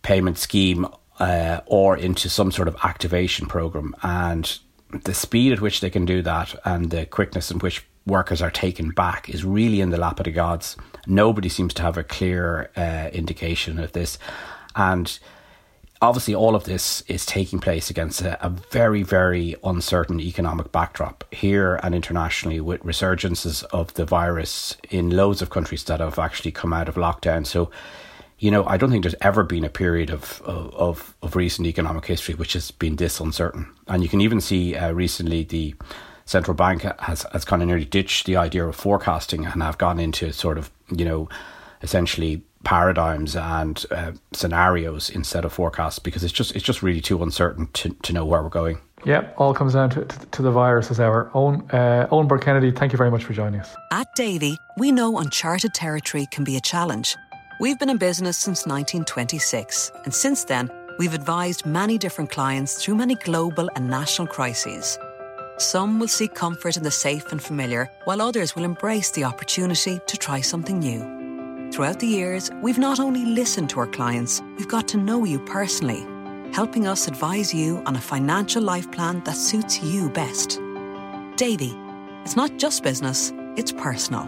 payment 0.02 0.38
scheme 0.38 0.86
uh, 1.18 1.60
or 1.66 1.96
into 1.96 2.28
some 2.28 2.52
sort 2.52 2.68
of 2.68 2.76
activation 2.84 3.46
program. 3.46 3.94
And 4.02 4.58
the 5.04 5.14
speed 5.14 5.52
at 5.52 5.60
which 5.60 5.80
they 5.80 5.90
can 5.90 6.04
do 6.04 6.22
that 6.22 6.54
and 6.64 6.90
the 6.90 7.06
quickness 7.06 7.50
in 7.50 7.58
which 7.58 7.84
workers 8.06 8.42
are 8.42 8.50
taken 8.50 8.90
back 8.90 9.28
is 9.28 9.44
really 9.44 9.80
in 9.80 9.90
the 9.90 9.98
lap 9.98 10.20
of 10.20 10.24
the 10.24 10.30
gods. 10.30 10.76
Nobody 11.06 11.48
seems 11.48 11.74
to 11.74 11.82
have 11.82 11.96
a 11.96 12.04
clear 12.04 12.70
uh, 12.76 13.10
indication 13.12 13.78
of 13.78 13.92
this. 13.92 14.18
And 14.74 15.18
obviously, 16.02 16.34
all 16.34 16.54
of 16.54 16.64
this 16.64 17.02
is 17.02 17.26
taking 17.26 17.58
place 17.58 17.90
against 17.90 18.22
a, 18.22 18.44
a, 18.44 18.48
very, 18.48 19.02
very 19.02 19.54
uncertain 19.64 20.20
economic 20.20 20.72
backdrop 20.72 21.24
here 21.32 21.78
and 21.82 21.94
internationally 21.94 22.60
with 22.60 22.82
resurgences 22.82 23.64
of 23.64 23.94
the 23.94 24.04
virus 24.04 24.76
in 24.90 25.10
loads 25.10 25.42
of 25.42 25.50
countries 25.50 25.84
that 25.84 26.00
have 26.00 26.18
actually 26.18 26.52
come 26.52 26.72
out 26.72 26.88
of 26.88 26.94
lockdown. 26.94 27.46
So, 27.46 27.70
you 28.38 28.50
know, 28.50 28.64
I 28.64 28.78
don't 28.78 28.90
think 28.90 29.04
there's 29.04 29.14
ever 29.20 29.42
been 29.42 29.64
a 29.64 29.70
period 29.70 30.10
of, 30.10 30.40
of, 30.42 31.14
of 31.22 31.36
recent 31.36 31.66
economic 31.66 32.06
history 32.06 32.34
which 32.34 32.54
has 32.54 32.70
been 32.70 32.96
this 32.96 33.20
uncertain. 33.20 33.70
And 33.86 34.02
you 34.02 34.08
can 34.08 34.22
even 34.22 34.40
see 34.40 34.74
uh, 34.74 34.92
recently 34.92 35.44
the 35.44 35.74
central 36.30 36.54
bank 36.54 36.82
has, 37.00 37.26
has 37.32 37.44
kind 37.44 37.60
of 37.60 37.66
nearly 37.66 37.84
ditched 37.84 38.24
the 38.24 38.36
idea 38.36 38.64
of 38.64 38.76
forecasting 38.76 39.44
and 39.44 39.62
have 39.62 39.78
gone 39.78 39.98
into 39.98 40.32
sort 40.32 40.58
of, 40.58 40.70
you 40.88 41.04
know, 41.04 41.28
essentially 41.82 42.42
paradigms 42.62 43.34
and 43.34 43.84
uh, 43.90 44.12
scenarios 44.32 45.10
instead 45.10 45.44
of 45.44 45.52
forecasts 45.52 45.98
because 45.98 46.22
it's 46.22 46.32
just 46.32 46.54
it's 46.54 46.64
just 46.64 46.82
really 46.82 47.00
too 47.00 47.22
uncertain 47.22 47.68
to, 47.72 47.90
to 48.02 48.12
know 48.12 48.24
where 48.24 48.42
we're 48.42 48.48
going. 48.48 48.78
Yeah, 49.04 49.30
all 49.38 49.54
comes 49.54 49.72
down 49.72 49.90
to, 49.90 50.04
to, 50.04 50.26
to 50.26 50.42
the 50.42 50.50
virus 50.52 50.90
as 50.90 51.00
ever. 51.00 51.30
Eoin, 51.34 51.62
uh, 51.72 52.06
Eoin 52.08 52.28
Burke 52.28 52.44
Kennedy, 52.44 52.70
thank 52.70 52.92
you 52.92 52.98
very 52.98 53.10
much 53.10 53.24
for 53.24 53.32
joining 53.32 53.58
us. 53.58 53.74
At 53.90 54.14
Davy, 54.14 54.56
we 54.76 54.92
know 54.92 55.18
uncharted 55.18 55.74
territory 55.74 56.26
can 56.30 56.44
be 56.44 56.56
a 56.56 56.60
challenge. 56.60 57.16
We've 57.60 57.78
been 57.78 57.90
in 57.90 57.96
business 57.96 58.36
since 58.36 58.66
1926, 58.66 59.90
and 60.04 60.14
since 60.14 60.44
then, 60.44 60.70
We've 61.00 61.14
advised 61.14 61.64
many 61.64 61.96
different 61.96 62.30
clients 62.30 62.74
through 62.74 62.96
many 62.96 63.14
global 63.14 63.70
and 63.74 63.88
national 63.88 64.28
crises. 64.28 64.98
Some 65.60 66.00
will 66.00 66.08
seek 66.08 66.34
comfort 66.34 66.78
in 66.78 66.84
the 66.84 66.90
safe 66.90 67.32
and 67.32 67.42
familiar, 67.42 67.86
while 68.04 68.22
others 68.22 68.56
will 68.56 68.64
embrace 68.64 69.10
the 69.10 69.24
opportunity 69.24 70.00
to 70.06 70.16
try 70.16 70.40
something 70.40 70.78
new. 70.78 71.70
Throughout 71.70 72.00
the 72.00 72.06
years, 72.06 72.50
we've 72.62 72.78
not 72.78 72.98
only 72.98 73.26
listened 73.26 73.68
to 73.68 73.80
our 73.80 73.86
clients, 73.86 74.40
we've 74.56 74.68
got 74.68 74.88
to 74.88 74.96
know 74.96 75.24
you 75.24 75.38
personally, 75.40 76.06
helping 76.54 76.86
us 76.86 77.08
advise 77.08 77.52
you 77.52 77.82
on 77.84 77.94
a 77.94 78.00
financial 78.00 78.62
life 78.62 78.90
plan 78.90 79.22
that 79.24 79.36
suits 79.36 79.82
you 79.82 80.08
best. 80.08 80.58
Davy, 81.36 81.76
it's 82.24 82.36
not 82.36 82.56
just 82.56 82.82
business, 82.82 83.30
it's 83.58 83.70
personal. 83.70 84.26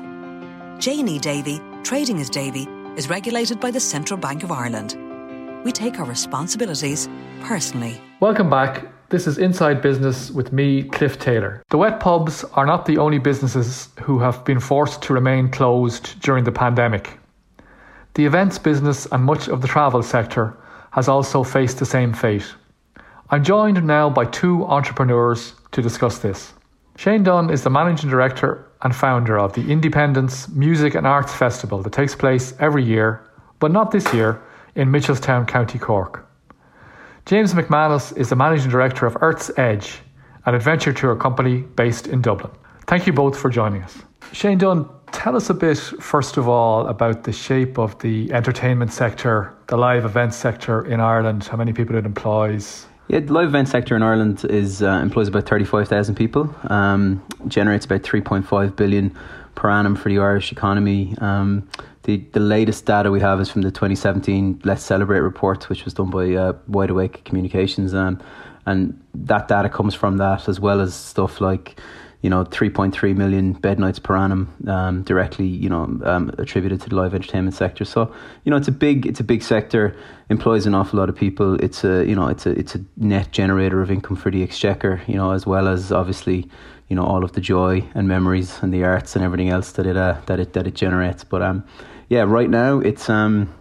J&E 0.80 1.18
Davy, 1.18 1.62
trading 1.82 2.20
as 2.20 2.28
Davy, 2.28 2.68
is 2.98 3.08
regulated 3.08 3.58
by 3.58 3.70
the 3.70 3.80
Central 3.80 4.20
Bank 4.20 4.42
of 4.42 4.52
Ireland. 4.52 4.98
We 5.64 5.72
take 5.72 5.98
our 5.98 6.04
responsibilities 6.04 7.08
personally. 7.40 7.98
Welcome 8.20 8.50
back. 8.50 8.91
This 9.12 9.26
is 9.26 9.36
Inside 9.36 9.82
Business 9.82 10.30
with 10.30 10.54
me, 10.54 10.84
Cliff 10.84 11.18
Taylor. 11.18 11.62
The 11.68 11.76
wet 11.76 12.00
pubs 12.00 12.44
are 12.54 12.64
not 12.64 12.86
the 12.86 12.96
only 12.96 13.18
businesses 13.18 13.90
who 14.00 14.18
have 14.20 14.42
been 14.42 14.58
forced 14.58 15.02
to 15.02 15.12
remain 15.12 15.50
closed 15.50 16.18
during 16.22 16.44
the 16.44 16.50
pandemic. 16.50 17.18
The 18.14 18.24
events 18.24 18.56
business 18.58 19.06
and 19.12 19.22
much 19.22 19.48
of 19.48 19.60
the 19.60 19.68
travel 19.68 20.02
sector 20.02 20.56
has 20.92 21.08
also 21.08 21.44
faced 21.44 21.78
the 21.78 21.84
same 21.84 22.14
fate. 22.14 22.54
I'm 23.28 23.44
joined 23.44 23.84
now 23.84 24.08
by 24.08 24.24
two 24.24 24.64
entrepreneurs 24.64 25.56
to 25.72 25.82
discuss 25.82 26.20
this. 26.20 26.54
Shane 26.96 27.22
Dunne 27.22 27.50
is 27.50 27.64
the 27.64 27.68
managing 27.68 28.08
director 28.08 28.66
and 28.80 28.96
founder 28.96 29.38
of 29.38 29.52
the 29.52 29.70
Independence 29.70 30.48
Music 30.48 30.94
and 30.94 31.06
Arts 31.06 31.34
Festival 31.34 31.82
that 31.82 31.92
takes 31.92 32.14
place 32.14 32.54
every 32.60 32.82
year, 32.82 33.28
but 33.58 33.72
not 33.72 33.90
this 33.90 34.14
year, 34.14 34.40
in 34.74 34.90
Mitchelstown, 34.90 35.46
County 35.46 35.78
Cork. 35.78 36.26
James 37.24 37.54
McManus 37.54 38.16
is 38.16 38.30
the 38.30 38.36
managing 38.36 38.68
director 38.70 39.06
of 39.06 39.16
Earth's 39.20 39.50
Edge, 39.56 40.00
an 40.44 40.56
adventure 40.56 40.92
tour 40.92 41.14
company 41.14 41.58
based 41.58 42.08
in 42.08 42.20
Dublin. 42.20 42.52
Thank 42.88 43.06
you 43.06 43.12
both 43.12 43.38
for 43.38 43.48
joining 43.48 43.82
us. 43.82 43.96
Shane 44.32 44.58
Dunne, 44.58 44.88
tell 45.12 45.36
us 45.36 45.48
a 45.48 45.54
bit, 45.54 45.78
first 45.78 46.36
of 46.36 46.48
all, 46.48 46.86
about 46.88 47.22
the 47.22 47.32
shape 47.32 47.78
of 47.78 47.96
the 48.00 48.32
entertainment 48.32 48.92
sector, 48.92 49.54
the 49.68 49.76
live 49.76 50.04
event 50.04 50.34
sector 50.34 50.84
in 50.84 50.98
Ireland, 50.98 51.44
how 51.44 51.56
many 51.56 51.72
people 51.72 51.94
it 51.94 52.04
employs. 52.04 52.86
Yeah, 53.06 53.20
the 53.20 53.32
live 53.32 53.48
event 53.48 53.68
sector 53.68 53.94
in 53.94 54.02
Ireland 54.02 54.44
is 54.46 54.82
uh, 54.82 55.00
employs 55.02 55.28
about 55.28 55.46
35,000 55.46 56.16
people, 56.16 56.52
um, 56.70 57.22
generates 57.46 57.84
about 57.84 58.02
3.5 58.02 58.74
billion 58.74 59.16
per 59.54 59.70
annum 59.70 59.94
for 59.94 60.08
the 60.08 60.18
Irish 60.18 60.50
economy. 60.50 61.14
Um, 61.18 61.68
the, 62.04 62.16
the 62.32 62.40
latest 62.40 62.84
data 62.86 63.10
we 63.10 63.20
have 63.20 63.40
is 63.40 63.48
from 63.48 63.62
the 63.62 63.70
2017 63.70 64.62
Let's 64.64 64.82
Celebrate 64.82 65.20
report, 65.20 65.68
which 65.68 65.84
was 65.84 65.94
done 65.94 66.10
by 66.10 66.32
uh, 66.34 66.52
Wide 66.66 66.90
Awake 66.90 67.24
Communications. 67.24 67.94
Um, 67.94 68.20
and 68.66 69.00
that 69.14 69.48
data 69.48 69.68
comes 69.68 69.94
from 69.94 70.16
that, 70.16 70.48
as 70.48 70.58
well 70.58 70.80
as 70.80 70.94
stuff 70.94 71.40
like, 71.40 71.78
you 72.20 72.30
know, 72.30 72.44
3.3 72.44 73.16
million 73.16 73.52
bed 73.52 73.78
nights 73.78 74.00
per 74.00 74.16
annum 74.16 74.52
um, 74.66 75.02
directly, 75.02 75.46
you 75.46 75.68
know, 75.68 76.00
um, 76.04 76.32
attributed 76.38 76.80
to 76.80 76.88
the 76.88 76.96
live 76.96 77.14
entertainment 77.14 77.54
sector. 77.54 77.84
So, 77.84 78.12
you 78.44 78.50
know, 78.50 78.56
it's 78.56 78.68
a 78.68 78.72
big, 78.72 79.06
it's 79.06 79.20
a 79.20 79.24
big 79.24 79.42
sector, 79.42 79.96
employs 80.28 80.66
an 80.66 80.74
awful 80.74 80.98
lot 80.98 81.08
of 81.08 81.16
people. 81.16 81.54
It's 81.56 81.84
a, 81.84 82.04
you 82.04 82.16
know, 82.16 82.26
it's 82.26 82.46
a, 82.46 82.50
it's 82.50 82.74
a 82.74 82.84
net 82.96 83.30
generator 83.30 83.80
of 83.80 83.90
income 83.92 84.16
for 84.16 84.30
the 84.30 84.42
exchequer, 84.42 85.02
you 85.06 85.14
know, 85.14 85.32
as 85.32 85.46
well 85.46 85.68
as 85.68 85.92
obviously, 85.92 86.48
you 86.88 86.96
know, 86.96 87.04
all 87.04 87.22
of 87.24 87.32
the 87.32 87.40
joy 87.40 87.84
and 87.94 88.08
memories 88.08 88.60
and 88.60 88.72
the 88.72 88.84
arts 88.84 89.14
and 89.14 89.24
everything 89.24 89.50
else 89.50 89.72
that 89.72 89.86
it, 89.86 89.96
uh, 89.96 90.20
that 90.26 90.40
it, 90.40 90.52
that 90.52 90.66
it 90.66 90.74
generates. 90.74 91.22
But, 91.22 91.42
um, 91.42 91.64
yeah, 92.08 92.22
right 92.22 92.50
now 92.50 92.80
it's 92.80 93.08
um 93.08 93.52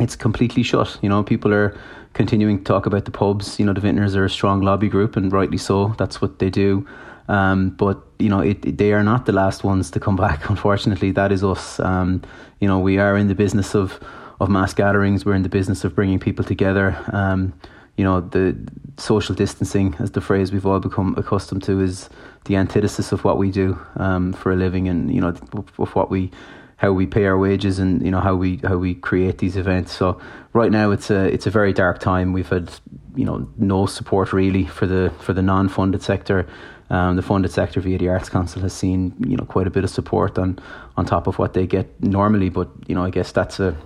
it's 0.00 0.16
completely 0.16 0.62
shut. 0.62 0.98
You 1.02 1.08
know, 1.08 1.22
people 1.22 1.52
are 1.52 1.76
continuing 2.14 2.58
to 2.58 2.64
talk 2.64 2.86
about 2.86 3.04
the 3.04 3.10
pubs. 3.10 3.58
You 3.58 3.66
know, 3.66 3.72
the 3.72 3.80
vintners 3.80 4.14
are 4.16 4.24
a 4.24 4.30
strong 4.30 4.60
lobby 4.60 4.88
group, 4.88 5.16
and 5.16 5.32
rightly 5.32 5.58
so. 5.58 5.94
That's 5.98 6.20
what 6.20 6.38
they 6.38 6.50
do. 6.50 6.86
Um, 7.28 7.70
but 7.70 8.02
you 8.18 8.28
know, 8.28 8.40
it, 8.40 8.64
it, 8.64 8.78
they 8.78 8.92
are 8.92 9.04
not 9.04 9.26
the 9.26 9.32
last 9.32 9.64
ones 9.64 9.90
to 9.92 10.00
come 10.00 10.16
back. 10.26 10.48
Unfortunately, 10.48 11.10
that 11.12 11.32
is 11.32 11.44
us. 11.44 11.80
Um, 11.80 12.22
you 12.60 12.68
know, 12.68 12.78
we 12.78 12.98
are 12.98 13.16
in 13.16 13.28
the 13.28 13.34
business 13.34 13.74
of 13.74 14.00
of 14.40 14.48
mass 14.48 14.72
gatherings. 14.72 15.24
We're 15.24 15.34
in 15.34 15.42
the 15.42 15.48
business 15.48 15.84
of 15.84 15.94
bringing 15.94 16.18
people 16.18 16.44
together. 16.44 16.96
Um, 17.12 17.52
you 17.96 18.04
know, 18.04 18.20
the 18.20 18.56
social 18.96 19.34
distancing, 19.34 19.96
as 19.98 20.12
the 20.12 20.20
phrase 20.20 20.52
we've 20.52 20.64
all 20.64 20.78
become 20.78 21.14
accustomed 21.16 21.64
to, 21.64 21.80
is 21.80 22.08
the 22.44 22.54
antithesis 22.54 23.10
of 23.10 23.24
what 23.24 23.38
we 23.38 23.50
do 23.50 23.76
um, 23.96 24.32
for 24.32 24.52
a 24.52 24.56
living, 24.56 24.88
and 24.88 25.12
you 25.12 25.20
know, 25.20 25.34
of 25.78 25.94
what 25.94 26.08
we 26.08 26.30
how 26.78 26.92
we 26.92 27.06
pay 27.06 27.26
our 27.26 27.36
wages 27.36 27.80
and 27.80 28.02
you 28.04 28.10
know 28.10 28.20
how 28.20 28.34
we 28.34 28.60
how 28.64 28.76
we 28.76 28.94
create 28.94 29.38
these 29.38 29.56
events. 29.56 29.92
So 29.92 30.20
right 30.52 30.70
now 30.70 30.92
it's 30.92 31.10
a 31.10 31.26
it's 31.26 31.46
a 31.46 31.50
very 31.50 31.72
dark 31.72 31.98
time. 31.98 32.32
We've 32.32 32.48
had 32.48 32.70
you 33.14 33.24
know 33.24 33.48
no 33.58 33.86
support 33.86 34.32
really 34.32 34.64
for 34.64 34.86
the 34.86 35.12
for 35.20 35.34
the 35.34 35.42
non-funded 35.42 36.02
sector. 36.02 36.46
Um, 36.90 37.16
the 37.16 37.22
funded 37.22 37.50
sector 37.50 37.80
via 37.82 37.98
the 37.98 38.08
Arts 38.08 38.30
Council 38.30 38.62
has 38.62 38.72
seen 38.72 39.14
you 39.26 39.36
know 39.36 39.44
quite 39.44 39.66
a 39.66 39.70
bit 39.70 39.84
of 39.84 39.90
support 39.90 40.38
on 40.38 40.58
on 40.96 41.04
top 41.04 41.26
of 41.26 41.38
what 41.38 41.52
they 41.52 41.66
get 41.66 41.86
normally. 42.00 42.48
But 42.48 42.68
you 42.86 42.94
know 42.94 43.04
I 43.04 43.10
guess 43.10 43.32
that's 43.32 43.58
a 43.58 43.76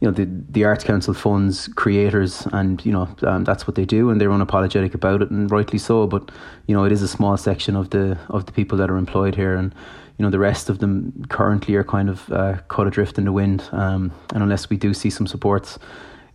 you 0.00 0.08
know 0.08 0.12
the 0.12 0.28
the 0.50 0.64
Arts 0.64 0.84
Council 0.84 1.14
funds 1.14 1.66
creators, 1.66 2.46
and 2.52 2.84
you 2.86 2.92
know 2.92 3.08
um, 3.22 3.42
that's 3.42 3.66
what 3.66 3.74
they 3.74 3.84
do, 3.84 4.08
and 4.08 4.20
they're 4.20 4.30
unapologetic 4.30 4.94
about 4.94 5.20
it, 5.20 5.30
and 5.30 5.50
rightly 5.50 5.80
so. 5.80 6.06
But 6.06 6.30
you 6.68 6.76
know 6.76 6.84
it 6.84 6.92
is 6.92 7.02
a 7.02 7.08
small 7.08 7.36
section 7.36 7.74
of 7.74 7.90
the 7.90 8.16
of 8.28 8.46
the 8.46 8.52
people 8.52 8.78
that 8.78 8.88
are 8.88 8.96
employed 8.96 9.34
here, 9.34 9.56
and 9.56 9.74
you 10.22 10.26
know 10.28 10.30
the 10.30 10.38
rest 10.38 10.70
of 10.70 10.78
them 10.78 11.12
currently 11.30 11.74
are 11.74 11.82
kind 11.82 12.08
of 12.08 12.30
uh, 12.30 12.58
caught 12.68 12.86
adrift 12.86 13.18
in 13.18 13.24
the 13.24 13.32
wind. 13.32 13.68
Um, 13.72 14.12
and 14.32 14.40
unless 14.40 14.70
we 14.70 14.76
do 14.76 14.94
see 14.94 15.10
some 15.10 15.26
supports 15.26 15.80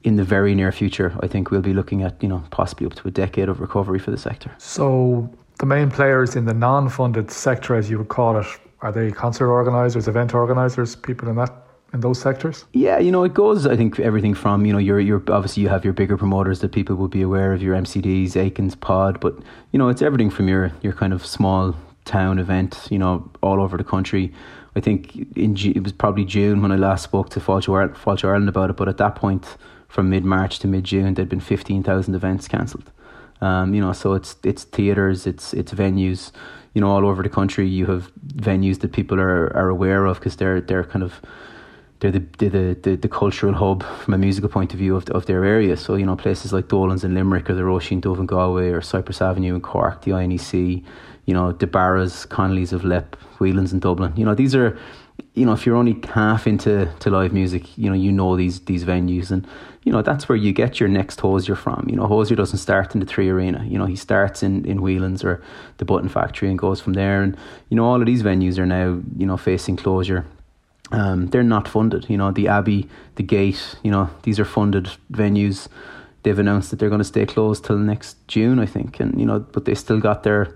in 0.03 0.17
the 0.17 0.25
very 0.25 0.53
near 0.55 0.73
future, 0.73 1.17
I 1.21 1.27
think 1.27 1.51
we'll 1.51 1.61
be 1.61 1.73
looking 1.73 2.03
at 2.03 2.21
you 2.21 2.27
know 2.27 2.43
possibly 2.49 2.85
up 2.85 2.95
to 2.95 3.07
a 3.07 3.11
decade 3.11 3.47
of 3.47 3.61
recovery 3.61 3.99
for 3.99 4.11
the 4.11 4.17
sector. 4.17 4.53
So 4.57 5.29
the 5.59 5.65
main 5.65 5.89
players 5.89 6.35
in 6.35 6.43
the 6.43 6.53
non-funded 6.53 7.31
sector, 7.31 7.75
as 7.75 7.89
you 7.89 7.97
would 7.99 8.09
call 8.09 8.37
it, 8.37 8.45
are 8.81 8.91
they 8.91 9.09
concert 9.09 9.49
organisers, 9.49 10.09
event 10.09 10.33
organisers, 10.33 10.97
people 10.97 11.29
in 11.29 11.37
that 11.37 11.53
in 11.93 12.01
those 12.01 12.19
sectors? 12.19 12.65
Yeah, 12.73 12.99
you 12.99 13.09
know, 13.09 13.23
it 13.23 13.33
goes. 13.33 13.65
I 13.65 13.77
think 13.77 14.01
everything 14.01 14.33
from 14.33 14.65
you 14.65 14.73
know, 14.73 14.79
you're 14.79 14.99
you're 14.99 15.23
obviously 15.29 15.63
you 15.63 15.69
have 15.69 15.85
your 15.85 15.93
bigger 15.93 16.17
promoters 16.17 16.59
that 16.59 16.73
people 16.73 16.97
will 16.97 17.07
be 17.07 17.21
aware 17.21 17.53
of, 17.53 17.61
your 17.61 17.73
MCDs, 17.73 18.35
Aikens, 18.35 18.75
Pod, 18.75 19.21
but 19.21 19.33
you 19.71 19.79
know, 19.79 19.87
it's 19.87 20.01
everything 20.01 20.29
from 20.29 20.49
your 20.49 20.73
your 20.81 20.91
kind 20.91 21.13
of 21.13 21.25
small 21.25 21.73
town 22.07 22.39
event, 22.39 22.87
you 22.89 22.97
know, 22.97 23.29
all 23.41 23.61
over 23.61 23.77
the 23.77 23.83
country. 23.83 24.33
I 24.75 24.79
think 24.79 25.15
in 25.35 25.55
it 25.57 25.83
was 25.83 25.91
probably 25.91 26.25
June 26.25 26.61
when 26.61 26.71
I 26.71 26.75
last 26.75 27.03
spoke 27.03 27.29
to 27.31 27.39
Fáilte 27.39 28.23
Ireland 28.23 28.49
about 28.49 28.69
it, 28.69 28.77
but 28.77 28.87
at 28.87 28.97
that 28.97 29.15
point, 29.15 29.57
from 29.87 30.09
mid 30.09 30.23
March 30.23 30.59
to 30.59 30.67
mid 30.67 30.83
June, 30.83 31.13
there'd 31.13 31.29
been 31.29 31.39
fifteen 31.39 31.83
thousand 31.83 32.15
events 32.15 32.47
cancelled. 32.47 32.91
Um, 33.41 33.73
you 33.73 33.81
know, 33.81 33.93
so 33.93 34.13
it's 34.13 34.35
it's 34.43 34.63
theaters, 34.65 35.27
it's 35.27 35.53
it's 35.53 35.73
venues, 35.73 36.31
you 36.73 36.81
know, 36.81 36.89
all 36.89 37.05
over 37.05 37.23
the 37.23 37.29
country. 37.29 37.67
You 37.67 37.85
have 37.87 38.11
venues 38.25 38.79
that 38.81 38.91
people 38.91 39.19
are 39.19 39.55
are 39.55 39.69
aware 39.69 40.05
of 40.05 40.19
because 40.19 40.35
they're 40.35 40.61
they're 40.61 40.83
kind 40.83 41.03
of 41.03 41.21
they're 41.99 42.11
the, 42.11 42.19
the, 42.37 42.77
the, 42.83 42.95
the 42.95 43.09
cultural 43.09 43.53
hub 43.53 43.83
from 43.83 44.13
a 44.13 44.17
musical 44.17 44.49
point 44.49 44.71
of 44.73 44.77
view 44.77 44.95
of, 44.95 45.09
of 45.09 45.25
their 45.25 45.43
area. 45.43 45.75
So, 45.75 45.95
you 45.95 46.05
know, 46.05 46.15
places 46.15 46.53
like 46.53 46.67
Dolan's 46.67 47.03
in 47.03 47.15
Limerick 47.15 47.49
or 47.49 47.55
the 47.55 47.63
Roisin 47.63 48.01
Dubh 48.01 48.19
in 48.19 48.27
Galway 48.27 48.69
or 48.69 48.81
Cypress 48.81 49.19
Avenue 49.19 49.55
in 49.55 49.61
Cork, 49.61 50.03
the 50.03 50.11
INEC, 50.11 50.83
you 51.27 51.33
know, 51.33 51.51
the 51.51 51.67
Barras, 51.67 52.25
Connolly's 52.25 52.73
of 52.73 52.83
Leap, 52.83 53.15
Whelan's 53.39 53.73
in 53.73 53.79
Dublin. 53.79 54.13
You 54.15 54.25
know, 54.25 54.33
these 54.33 54.55
are, 54.55 54.79
you 55.33 55.45
know, 55.45 55.51
if 55.51 55.65
you're 55.65 55.75
only 55.75 55.99
half 56.13 56.47
into 56.47 56.89
to 56.99 57.09
live 57.09 57.33
music, 57.33 57.77
you 57.77 57.89
know, 57.89 57.95
you 57.95 58.11
know 58.13 58.37
these 58.37 58.61
these 58.61 58.85
venues, 58.85 59.29
and 59.29 59.45
you 59.83 59.91
know 59.91 60.01
that's 60.01 60.29
where 60.29 60.37
you 60.37 60.53
get 60.53 60.79
your 60.79 60.87
next 60.87 61.19
Hozier 61.19 61.55
from. 61.55 61.85
You 61.89 61.97
know, 61.97 62.07
Hozier 62.07 62.37
doesn't 62.37 62.59
start 62.59 62.95
in 62.95 63.01
the 63.01 63.05
Three 63.05 63.29
Arena. 63.29 63.63
You 63.65 63.77
know, 63.77 63.85
he 63.85 63.97
starts 63.97 64.41
in 64.41 64.65
in 64.65 64.81
Whelan's 64.81 65.23
or 65.23 65.43
the 65.77 65.85
Button 65.85 66.07
Factory 66.07 66.49
and 66.49 66.57
goes 66.57 66.79
from 66.79 66.93
there. 66.93 67.21
And 67.21 67.35
you 67.69 67.75
know, 67.75 67.83
all 67.83 67.99
of 67.99 68.05
these 68.05 68.23
venues 68.23 68.57
are 68.57 68.65
now 68.65 69.01
you 69.17 69.25
know 69.25 69.37
facing 69.37 69.75
closure. 69.75 70.25
Um, 70.93 71.27
they're 71.27 71.43
not 71.43 71.67
funded. 71.67 72.09
You 72.09 72.17
know, 72.17 72.31
the 72.31 72.47
Abbey, 72.47 72.87
the 73.15 73.23
Gate. 73.23 73.75
You 73.83 73.91
know, 73.91 74.09
these 74.23 74.39
are 74.39 74.45
funded 74.45 74.91
venues. 75.11 75.67
They've 76.23 76.39
announced 76.39 76.71
that 76.71 76.79
they're 76.79 76.89
going 76.89 76.99
to 76.99 77.05
stay 77.05 77.25
closed 77.25 77.65
till 77.65 77.77
next 77.77 78.15
June, 78.29 78.59
I 78.59 78.65
think, 78.65 79.01
and 79.01 79.19
you 79.19 79.25
know, 79.25 79.39
but 79.39 79.65
they 79.65 79.75
still 79.75 79.99
got 79.99 80.23
their 80.23 80.55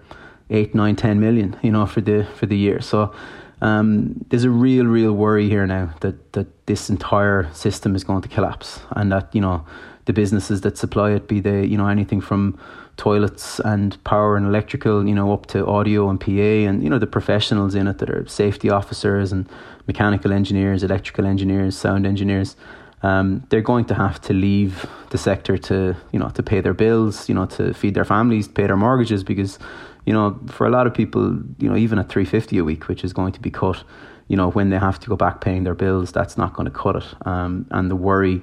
eight, 0.52 0.76
nine, 0.76 0.96
ten 0.96 1.20
million, 1.20 1.58
you 1.64 1.72
know, 1.72 1.86
for 1.86 2.02
the 2.02 2.28
for 2.36 2.46
the 2.46 2.58
year. 2.58 2.82
So 2.82 3.14
um, 3.62 4.26
there's 4.30 4.44
a 4.44 4.50
real, 4.50 4.86
real 4.86 5.14
worry 5.14 5.48
here 5.48 5.66
now 5.66 5.94
that 6.02 6.34
that 6.34 6.48
this 6.68 6.90
entire 6.90 7.52
system 7.54 7.96
is 7.96 8.04
going 8.04 8.22
to 8.22 8.30
collapse, 8.30 8.82
and 8.92 9.12
that 9.12 9.34
you 9.34 9.42
know 9.42 9.66
the 10.06 10.14
businesses 10.14 10.62
that 10.62 10.78
supply 10.78 11.12
it, 11.12 11.28
be 11.28 11.40
they 11.40 11.66
you 11.66 11.78
know 11.78 11.88
anything 11.88 12.22
from 12.22 12.60
toilets 12.98 13.60
and 13.60 14.04
power 14.04 14.36
and 14.36 14.46
electrical, 14.46 15.08
you 15.08 15.16
know, 15.16 15.32
up 15.32 15.46
to 15.48 15.66
audio 15.66 16.10
and 16.10 16.20
PA, 16.20 16.32
and 16.68 16.84
you 16.84 16.90
know 16.90 17.00
the 17.00 17.08
professionals 17.08 17.76
in 17.76 17.88
it 17.88 18.00
that 18.00 18.10
are 18.10 18.28
safety 18.28 18.70
officers 18.70 19.32
and 19.32 19.48
mechanical 19.88 20.32
engineers, 20.32 20.84
electrical 20.84 21.26
engineers, 21.26 21.78
sound 21.78 22.06
engineers. 22.06 22.56
Um, 23.04 23.44
they're 23.50 23.62
going 23.62 23.86
to 23.86 23.96
have 23.96 24.22
to 24.22 24.34
leave 24.34 24.86
the 25.10 25.18
sector 25.18 25.58
to 25.58 25.96
you 26.12 26.20
know 26.20 26.30
to 26.30 26.44
pay 26.44 26.62
their 26.62 26.74
bills, 26.74 27.30
you 27.30 27.36
know, 27.36 27.46
to 27.58 27.74
feed 27.74 27.94
their 27.94 28.06
families, 28.06 28.48
pay 28.48 28.68
their 28.68 28.78
mortgages 28.78 29.24
because 29.24 29.60
you 30.06 30.14
know, 30.14 30.40
for 30.48 30.66
a 30.66 30.70
lot 30.70 30.88
of 30.88 30.94
people, 30.94 31.40
you 31.60 31.70
know, 31.70 31.76
even 31.76 32.00
at 32.00 32.10
350 32.10 32.58
a 32.58 32.64
week, 32.64 32.88
which 32.88 33.04
is 33.04 33.14
going 33.14 33.34
to 33.34 33.40
be 33.40 33.52
cut, 33.52 33.84
you 34.28 34.38
know, 34.38 34.50
when 34.52 34.70
they 34.70 34.80
have 34.80 35.00
to 35.00 35.10
go 35.10 35.16
back 35.16 35.42
paying 35.42 35.64
their 35.64 35.76
bills, 35.76 36.12
that's 36.12 36.38
not 36.38 36.54
going 36.54 36.66
to 36.66 36.72
cut 36.72 36.96
it. 36.96 37.28
Um, 37.28 37.68
and 37.72 37.92
the 37.92 37.96
worry 37.96 38.42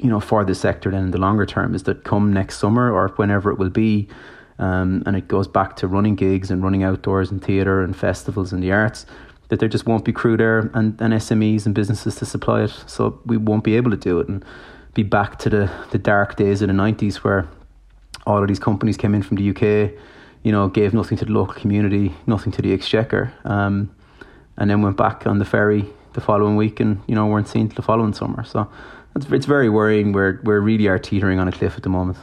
you 0.00 0.08
know, 0.08 0.20
for 0.20 0.44
the 0.44 0.54
sector 0.54 0.90
then 0.90 1.04
in 1.04 1.10
the 1.10 1.18
longer 1.18 1.46
term 1.46 1.74
is 1.74 1.84
that 1.84 2.04
come 2.04 2.32
next 2.32 2.58
summer 2.58 2.92
or 2.92 3.08
whenever 3.16 3.50
it 3.50 3.58
will 3.58 3.70
be, 3.70 4.08
um, 4.58 5.02
and 5.06 5.16
it 5.16 5.28
goes 5.28 5.48
back 5.48 5.76
to 5.76 5.86
running 5.86 6.14
gigs 6.14 6.50
and 6.50 6.62
running 6.62 6.82
outdoors 6.82 7.30
and 7.30 7.42
theatre 7.42 7.82
and 7.82 7.96
festivals 7.96 8.52
and 8.52 8.62
the 8.62 8.72
arts, 8.72 9.06
that 9.48 9.60
there 9.60 9.68
just 9.68 9.86
won't 9.86 10.04
be 10.04 10.12
crew 10.12 10.36
there 10.36 10.70
and, 10.74 11.00
and 11.00 11.14
SMEs 11.14 11.64
and 11.64 11.74
businesses 11.74 12.16
to 12.16 12.26
supply 12.26 12.64
it. 12.64 12.84
So 12.86 13.20
we 13.24 13.36
won't 13.36 13.64
be 13.64 13.76
able 13.76 13.90
to 13.90 13.96
do 13.96 14.20
it 14.20 14.28
and 14.28 14.44
be 14.94 15.02
back 15.02 15.38
to 15.40 15.50
the, 15.50 15.70
the 15.90 15.98
dark 15.98 16.36
days 16.36 16.60
of 16.60 16.68
the 16.68 16.74
90s 16.74 17.16
where 17.16 17.48
all 18.26 18.42
of 18.42 18.48
these 18.48 18.58
companies 18.58 18.96
came 18.96 19.14
in 19.14 19.22
from 19.22 19.36
the 19.36 19.50
UK, 19.50 19.92
you 20.42 20.52
know, 20.52 20.68
gave 20.68 20.94
nothing 20.94 21.18
to 21.18 21.24
the 21.24 21.32
local 21.32 21.54
community, 21.54 22.14
nothing 22.26 22.52
to 22.52 22.62
the 22.62 22.72
exchequer, 22.72 23.32
um, 23.44 23.90
and 24.56 24.70
then 24.70 24.82
went 24.82 24.96
back 24.96 25.26
on 25.26 25.38
the 25.38 25.44
ferry 25.44 25.84
the 26.14 26.20
following 26.20 26.56
week 26.56 26.80
and, 26.80 27.00
you 27.06 27.14
know, 27.14 27.26
weren't 27.26 27.48
seen 27.48 27.68
till 27.68 27.76
the 27.76 27.82
following 27.82 28.12
summer. 28.12 28.44
So 28.44 28.70
it's, 29.14 29.26
it's 29.30 29.46
very 29.46 29.68
worrying. 29.68 30.12
We're, 30.12 30.40
we 30.42 30.54
really 30.54 30.88
are 30.88 30.98
teetering 30.98 31.38
on 31.38 31.48
a 31.48 31.52
cliff 31.52 31.76
at 31.76 31.82
the 31.82 31.88
moment. 31.88 32.18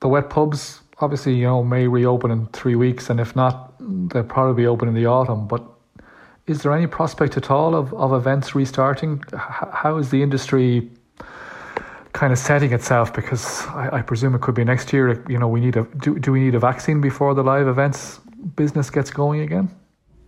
The 0.00 0.08
wet 0.08 0.30
pubs, 0.30 0.80
obviously, 0.98 1.34
you 1.34 1.44
know, 1.44 1.62
may 1.62 1.86
reopen 1.88 2.30
in 2.30 2.46
three 2.48 2.74
weeks, 2.74 3.10
and 3.10 3.20
if 3.20 3.36
not, 3.36 3.74
they'll 3.80 4.24
probably 4.24 4.62
be 4.62 4.66
open 4.66 4.88
in 4.88 4.94
the 4.94 5.06
autumn. 5.06 5.46
But 5.46 5.62
is 6.46 6.62
there 6.62 6.72
any 6.72 6.86
prospect 6.86 7.36
at 7.36 7.50
all 7.50 7.74
of, 7.74 7.92
of 7.94 8.12
events 8.12 8.54
restarting? 8.54 9.22
H- 9.34 9.68
how 9.72 9.98
is 9.98 10.10
the 10.10 10.22
industry 10.22 10.90
kind 12.16 12.32
of 12.32 12.38
setting 12.38 12.72
itself? 12.72 13.12
Because 13.12 13.66
I, 13.68 13.98
I, 13.98 14.02
presume 14.02 14.34
it 14.34 14.40
could 14.40 14.54
be 14.54 14.64
next 14.64 14.92
year. 14.92 15.22
You 15.28 15.38
know, 15.38 15.48
we 15.48 15.60
need 15.60 15.76
a 15.76 15.84
do, 15.98 16.18
do 16.18 16.32
we 16.32 16.40
need 16.40 16.54
a 16.54 16.58
vaccine 16.58 17.00
before 17.00 17.34
the 17.34 17.44
live 17.44 17.68
events 17.68 18.20
business 18.56 18.90
gets 18.90 19.10
going 19.10 19.40
again? 19.40 19.68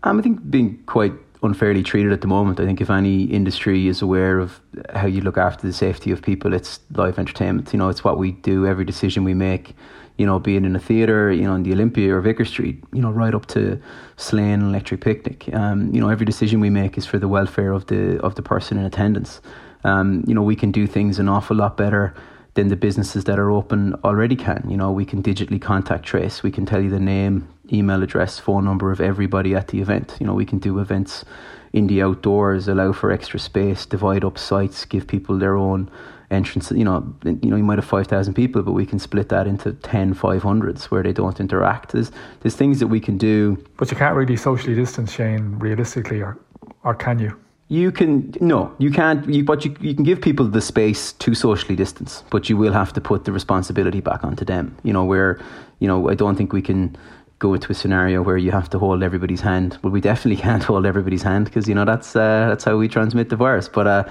Um, 0.03 0.19
I 0.19 0.23
think 0.23 0.51
being 0.51 0.83
quite 0.87 1.15
unfairly 1.43 1.83
treated 1.83 2.13
at 2.13 2.21
the 2.21 2.27
moment. 2.27 2.61
I 2.61 2.67
think 2.67 2.81
if 2.81 2.91
any 2.91 3.25
industry 3.25 3.89
is 3.89 4.03
aware 4.03 4.39
of 4.39 4.61
how 4.95 5.07
you 5.07 5.21
look 5.21 5.39
after 5.39 5.67
the 5.67 5.73
safety 5.73 6.11
of 6.11 6.21
people, 6.21 6.53
it's 6.53 6.81
live 6.93 7.19
entertainment. 7.19 7.73
You 7.73 7.79
know, 7.79 7.89
it's 7.89 8.05
what 8.05 8.19
we 8.19 8.33
do. 8.33 8.67
Every 8.67 8.85
decision 8.85 9.25
we 9.25 9.35
make, 9.35 9.75
you 10.19 10.27
know, 10.27 10.39
being 10.39 10.65
in 10.65 10.77
a 10.77 10.81
theatre, 10.81 11.33
you 11.33 11.45
know, 11.45 11.55
in 11.55 11.63
the 11.63 11.73
Olympia 11.73 12.15
or 12.15 12.21
Vicar 12.21 12.45
Street, 12.45 12.83
you 12.93 13.01
know, 13.01 13.11
right 13.11 13.35
up 13.35 13.47
to 13.47 13.81
Slane 14.17 14.63
Electric 14.63 15.01
Picnic. 15.01 15.49
Um, 15.55 15.95
you 15.95 16.01
know, 16.01 16.09
every 16.09 16.27
decision 16.27 16.61
we 16.61 16.71
make 16.71 16.99
is 16.99 17.07
for 17.07 17.19
the 17.19 17.29
welfare 17.29 17.73
of 17.73 17.87
the 17.87 18.21
of 18.21 18.35
the 18.35 18.43
person 18.43 18.77
in 18.77 18.85
attendance. 18.85 19.41
Um, 19.85 20.25
you 20.27 20.35
know, 20.35 20.43
we 20.43 20.57
can 20.57 20.73
do 20.73 20.87
things 20.87 21.19
an 21.19 21.29
awful 21.29 21.57
lot 21.57 21.77
better 21.77 22.15
than 22.55 22.69
the 22.69 22.77
businesses 22.77 23.25
that 23.25 23.39
are 23.39 23.51
open 23.51 23.95
already 24.05 24.35
can. 24.35 24.65
You 24.69 24.77
know, 24.77 24.91
we 24.91 25.05
can 25.05 25.23
digitally 25.23 25.61
contact 25.63 26.05
trace. 26.05 26.43
We 26.43 26.51
can 26.51 26.67
tell 26.67 26.81
you 26.81 26.91
the 26.91 26.99
name, 26.99 27.49
email 27.73 28.03
address, 28.03 28.39
phone 28.41 28.65
number 28.65 28.91
of 28.91 29.01
everybody 29.01 29.55
at 29.55 29.69
the 29.69 29.81
event. 29.81 30.17
You 30.19 30.27
know, 30.27 30.35
we 30.35 30.45
can 30.45 30.59
do 30.59 30.81
events 30.81 31.25
in 31.73 31.87
the 31.87 32.03
outdoors, 32.03 32.67
allow 32.67 32.93
for 32.93 33.13
extra 33.13 33.39
space, 33.39 33.87
divide 33.87 34.25
up 34.25 34.39
sites, 34.39 34.85
give 34.85 35.07
people 35.07 35.39
their 35.39 35.57
own 35.57 35.91
entrance. 36.31 36.71
You 36.71 36.85
know, 36.85 37.15
you 37.25 37.51
know, 37.51 37.57
you 37.57 37.63
might 37.63 37.79
have 37.79 37.85
five 37.85 38.07
thousand 38.07 38.35
people, 38.35 38.63
but 38.63 38.73
we 38.73 38.87
can 38.87 38.99
split 38.99 39.29
that 39.29 39.47
into 39.47 39.73
10 39.73 40.15
500s 40.15 40.85
where 40.85 41.03
they 41.03 41.13
don't 41.13 41.39
interact. 41.39 41.93
There's 41.93 42.11
there's 42.41 42.57
things 42.57 42.81
that 42.81 42.89
we 42.89 43.01
can 43.01 43.19
do. 43.19 43.63
But 43.77 43.91
you 43.91 43.97
can't 43.97 44.17
really 44.17 44.37
socially 44.37 44.75
distance, 44.75 45.13
Shane, 45.13 45.59
realistically, 45.59 46.23
or 46.23 46.39
or 46.83 46.95
can 46.95 47.19
you? 47.19 47.39
You 47.71 47.93
can 47.93 48.35
no, 48.41 48.75
you 48.79 48.91
can't. 48.91 49.29
You, 49.29 49.45
but 49.45 49.65
you 49.65 49.77
you 49.81 49.95
can 49.95 50.03
give 50.03 50.23
people 50.23 50.47
the 50.47 50.63
space 50.63 51.13
to 51.13 51.35
socially 51.35 51.77
distance, 51.77 52.25
but 52.31 52.49
you 52.49 52.57
will 52.57 52.73
have 52.73 52.95
to 52.95 53.01
put 53.01 53.27
the 53.27 53.33
responsibility 53.33 54.01
back 54.01 54.25
onto 54.25 54.45
them. 54.45 54.75
You 54.85 54.95
know 54.95 55.05
where, 55.05 55.39
you 55.79 55.87
know, 55.87 56.09
I 56.09 56.15
don't 56.15 56.35
think 56.37 56.55
we 56.55 56.63
can 56.63 56.97
go 57.39 57.55
into 57.55 57.71
a 57.71 57.75
scenario 57.75 58.23
where 58.23 58.37
you 58.37 58.51
have 58.51 58.69
to 58.71 58.79
hold 58.79 59.03
everybody's 59.03 59.43
hand. 59.43 59.79
Well, 59.83 59.93
we 59.93 60.01
definitely 60.01 60.43
can't 60.49 60.65
hold 60.65 60.87
everybody's 60.87 61.23
hand 61.23 61.45
because 61.45 61.69
you 61.69 61.75
know 61.75 61.85
that's 61.85 62.17
uh, 62.17 62.47
that's 62.49 62.65
how 62.65 62.77
we 62.79 62.89
transmit 62.89 63.29
the 63.29 63.37
virus. 63.37 63.69
But 63.69 63.87
uh, 63.87 64.05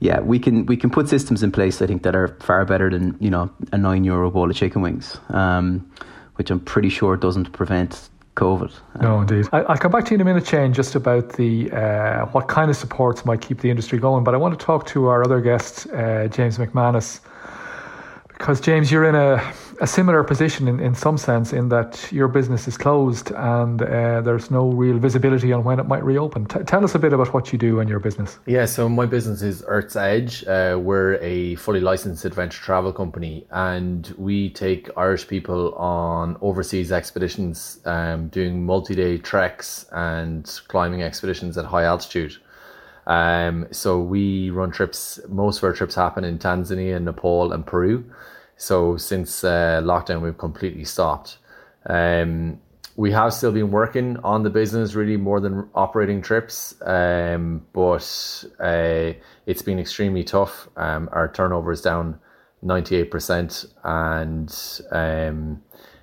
yeah, 0.00 0.20
we 0.20 0.38
can 0.38 0.64
we 0.64 0.76
can 0.78 0.88
put 0.88 1.08
systems 1.10 1.42
in 1.42 1.52
place. 1.52 1.82
I 1.82 1.86
think 1.86 2.04
that 2.04 2.16
are 2.16 2.28
far 2.40 2.64
better 2.64 2.88
than 2.88 3.16
you 3.20 3.30
know 3.30 3.50
a 3.72 3.78
nine 3.78 4.04
euro 4.04 4.30
bowl 4.30 4.50
of 4.50 4.56
chicken 4.56 4.80
wings, 4.80 5.18
um, 5.28 5.86
which 6.36 6.50
I'm 6.50 6.60
pretty 6.60 6.88
sure 6.88 7.18
doesn't 7.18 7.52
prevent 7.52 8.08
COVID. 8.36 8.72
No, 9.00 9.20
indeed. 9.20 9.46
I, 9.52 9.60
will 9.60 9.76
come 9.76 9.92
back 9.92 10.04
to 10.06 10.10
you 10.12 10.14
in 10.14 10.20
a 10.22 10.24
minute, 10.24 10.46
Shane, 10.46 10.72
just 10.72 10.94
about 10.94 11.34
the 11.34 11.70
uh, 11.70 12.26
what 12.26 12.48
kind 12.48 12.70
of 12.70 12.76
supports 12.76 13.24
might 13.24 13.40
keep 13.40 13.60
the 13.60 13.68
industry 13.68 13.98
going. 13.98 14.24
But 14.24 14.34
I 14.34 14.38
want 14.38 14.58
to 14.58 14.64
talk 14.64 14.86
to 14.86 15.08
our 15.08 15.22
other 15.22 15.40
guest, 15.40 15.86
uh, 15.92 16.28
James 16.28 16.56
McManus, 16.56 17.20
because 18.42 18.60
James, 18.60 18.90
you're 18.90 19.04
in 19.04 19.14
a 19.14 19.40
a 19.80 19.86
similar 19.86 20.22
position 20.22 20.68
in, 20.68 20.78
in 20.78 20.94
some 20.94 21.18
sense 21.18 21.52
in 21.52 21.68
that 21.68 22.10
your 22.12 22.28
business 22.28 22.68
is 22.68 22.76
closed 22.76 23.32
and 23.32 23.82
uh, 23.82 24.20
there's 24.20 24.48
no 24.48 24.70
real 24.70 24.96
visibility 24.96 25.52
on 25.52 25.64
when 25.64 25.80
it 25.80 25.88
might 25.88 26.04
reopen. 26.04 26.46
T- 26.46 26.60
tell 26.60 26.84
us 26.84 26.94
a 26.94 27.00
bit 27.00 27.12
about 27.12 27.34
what 27.34 27.52
you 27.52 27.58
do 27.58 27.80
in 27.80 27.88
your 27.88 27.98
business. 27.98 28.38
Yeah, 28.46 28.64
so 28.66 28.88
my 28.88 29.06
business 29.06 29.42
is 29.42 29.64
Earth's 29.66 29.96
Edge. 29.96 30.44
Uh, 30.44 30.78
we're 30.80 31.14
a 31.20 31.56
fully 31.56 31.80
licensed 31.80 32.24
adventure 32.24 32.62
travel 32.62 32.92
company 32.92 33.44
and 33.50 34.14
we 34.16 34.50
take 34.50 34.88
Irish 34.96 35.26
people 35.26 35.74
on 35.74 36.36
overseas 36.40 36.92
expeditions, 36.92 37.80
um, 37.84 38.28
doing 38.28 38.64
multi 38.64 38.94
day 38.94 39.18
treks 39.18 39.86
and 39.90 40.60
climbing 40.68 41.02
expeditions 41.02 41.58
at 41.58 41.64
high 41.64 41.84
altitude. 41.84 42.36
Um, 43.08 43.66
so 43.72 43.98
we 43.98 44.50
run 44.50 44.70
trips, 44.70 45.18
most 45.28 45.58
of 45.58 45.64
our 45.64 45.72
trips 45.72 45.96
happen 45.96 46.22
in 46.22 46.38
Tanzania, 46.38 47.02
Nepal, 47.02 47.52
and 47.52 47.66
Peru. 47.66 48.04
So 48.56 48.96
since 48.96 49.44
uh, 49.44 49.80
lockdown, 49.82 50.22
we've 50.22 50.38
completely 50.38 50.84
stopped. 50.84 51.38
Um, 51.86 52.60
we 52.96 53.10
have 53.12 53.32
still 53.32 53.52
been 53.52 53.70
working 53.70 54.18
on 54.18 54.42
the 54.42 54.50
business 54.50 54.94
really 54.94 55.16
more 55.16 55.40
than 55.40 55.68
operating 55.74 56.20
trips, 56.20 56.74
um, 56.82 57.64
but 57.72 58.44
uh, 58.60 59.12
it's 59.46 59.62
been 59.62 59.78
extremely 59.78 60.22
tough. 60.22 60.68
Um, 60.76 61.08
our 61.12 61.32
turnover 61.32 61.72
is 61.72 61.80
down 61.80 62.18
98%, 62.64 63.66
and 63.84 64.80
um, 64.92 65.62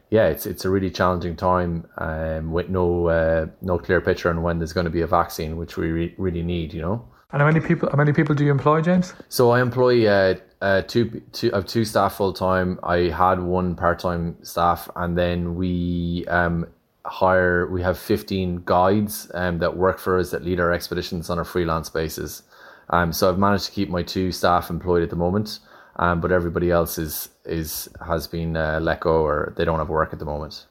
yeah, 0.10 0.26
it's 0.28 0.46
it's 0.48 0.66
a 0.66 0.70
really 0.70 0.90
challenging 0.90 1.36
time 1.36 1.88
um, 2.00 2.52
with 2.52 2.70
no 2.70 3.08
uh, 3.08 3.46
no 3.62 3.78
clear 3.78 4.02
picture 4.02 4.30
on 4.30 4.42
when 4.42 4.58
there's 4.58 4.74
going 4.74 4.86
to 4.86 4.92
be 4.92 5.02
a 5.02 5.08
vaccine, 5.08 5.58
which 5.58 5.78
we 5.78 5.92
re- 5.92 6.16
really 6.18 6.42
need, 6.42 6.74
you 6.74 6.82
know. 6.82 7.06
And 7.32 7.42
how 7.42 7.48
many 7.48 7.60
people? 7.60 7.90
How 7.92 7.98
many 7.98 8.12
people 8.12 8.34
do 8.34 8.44
you 8.44 8.52
employ, 8.52 8.82
James? 8.82 9.14
So 9.30 9.52
I 9.52 9.62
employ 9.62 10.08
uh, 10.08 10.36
uh, 10.62 10.82
two, 10.82 11.22
two, 11.32 11.52
of 11.52 11.66
two 11.66 11.86
staff 11.86 12.16
full 12.16 12.34
time. 12.34 12.80
I 12.84 13.10
had 13.10 13.42
one 13.42 13.76
part 13.76 14.00
time 14.00 14.38
staff, 14.44 14.90
and 14.96 15.18
then 15.18 15.56
we 15.56 16.26
um, 16.28 16.68
hire. 17.06 17.68
We 17.68 17.82
have 17.82 17.98
fifteen 17.98 18.62
guides 18.66 19.32
um, 19.34 19.60
that 19.60 19.78
work 19.78 20.00
for 20.00 20.20
us 20.20 20.32
that 20.32 20.44
lead 20.44 20.60
our 20.60 20.72
expeditions 20.72 21.30
on 21.30 21.40
a 21.40 21.46
freelance 21.46 21.90
basis. 21.90 22.44
Um, 22.90 23.14
so 23.14 23.30
I've 23.30 23.38
managed 23.38 23.66
to 23.66 23.72
keep 23.72 23.90
my 23.90 24.04
two 24.04 24.32
staff 24.32 24.70
employed 24.70 25.04
at 25.04 25.10
the 25.10 25.16
moment, 25.16 25.60
um, 25.98 26.22
but 26.22 26.32
everybody 26.32 26.72
else 26.72 26.98
is 26.98 27.30
is 27.46 27.88
has 28.06 28.28
been 28.28 28.58
uh, 28.58 28.80
let 28.82 29.00
go 29.00 29.24
or 29.24 29.54
they 29.56 29.66
don't 29.66 29.80
have 29.80 29.90
work 29.90 30.12
at 30.12 30.20
the 30.20 30.26
moment. 30.26 30.66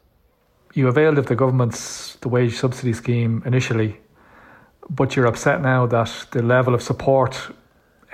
You 0.74 0.88
availed 0.88 1.16
of 1.18 1.26
the 1.26 1.34
government's 1.34 2.16
the 2.16 2.28
wage 2.28 2.56
subsidy 2.56 2.92
scheme 2.92 3.42
initially 3.46 3.98
but 4.90 5.16
you're 5.16 5.26
upset 5.26 5.60
now 5.60 5.86
that 5.86 6.26
the 6.30 6.42
level 6.42 6.74
of 6.74 6.82
support 6.82 7.50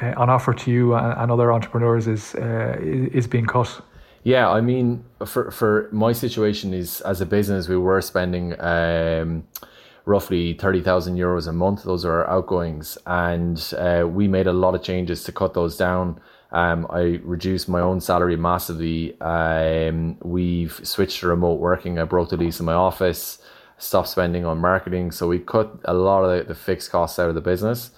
uh, 0.01 0.15
on 0.17 0.31
offer 0.31 0.55
to 0.55 0.71
you 0.71 0.95
and, 0.95 1.19
and 1.19 1.31
other 1.31 1.53
entrepreneurs 1.53 2.07
is 2.07 2.35
uh, 2.35 2.77
is 2.81 3.27
being 3.27 3.47
cut. 3.47 3.81
Yeah, 4.23 4.51
I 4.51 4.61
mean, 4.61 5.05
for 5.27 5.51
for 5.51 5.89
my 5.93 6.13
situation 6.13 6.73
is 6.73 7.01
as 7.03 7.21
a 7.21 7.27
business, 7.27 7.69
we 7.69 7.77
were 7.77 8.01
spending 8.01 8.59
um, 8.61 9.47
roughly 10.07 10.55
thirty 10.55 10.81
thousand 10.81 11.17
euros 11.17 11.47
a 11.47 11.53
month. 11.53 11.85
Those 11.85 12.05
are 12.05 12.25
our 12.25 12.31
outgoings, 12.31 12.99
and 13.07 13.59
uh, 13.79 14.07
we 14.09 14.29
made 14.29 14.47
a 14.47 14.53
lot 14.53 14.75
of 14.75 14.83
changes 14.83 15.25
to 15.25 15.33
cut 15.33 15.55
those 15.55 15.77
down. 15.77 16.21
Um, 16.53 16.87
I 16.89 17.21
reduced 17.25 17.69
my 17.69 17.81
own 17.81 18.01
salary 18.01 18.37
massively. 18.37 19.21
Um, 19.21 20.17
we've 20.23 20.81
switched 20.85 21.21
to 21.21 21.27
remote 21.27 21.59
working. 21.59 21.99
I 21.99 22.05
broke 22.05 22.31
the 22.31 22.37
lease 22.37 22.61
in 22.61 22.67
my 22.67 22.75
office 22.75 23.39
stop 23.79 24.07
spending 24.07 24.45
on 24.45 24.59
marketing. 24.59 25.11
So 25.11 25.29
we 25.29 25.39
cut 25.39 25.79
a 25.85 25.95
lot 25.95 26.25
of 26.25 26.39
the, 26.39 26.45
the 26.45 26.55
fixed 26.55 26.91
costs 26.91 27.19
out 27.19 27.29
of 27.29 27.35
the 27.35 27.41
business. 27.41 27.91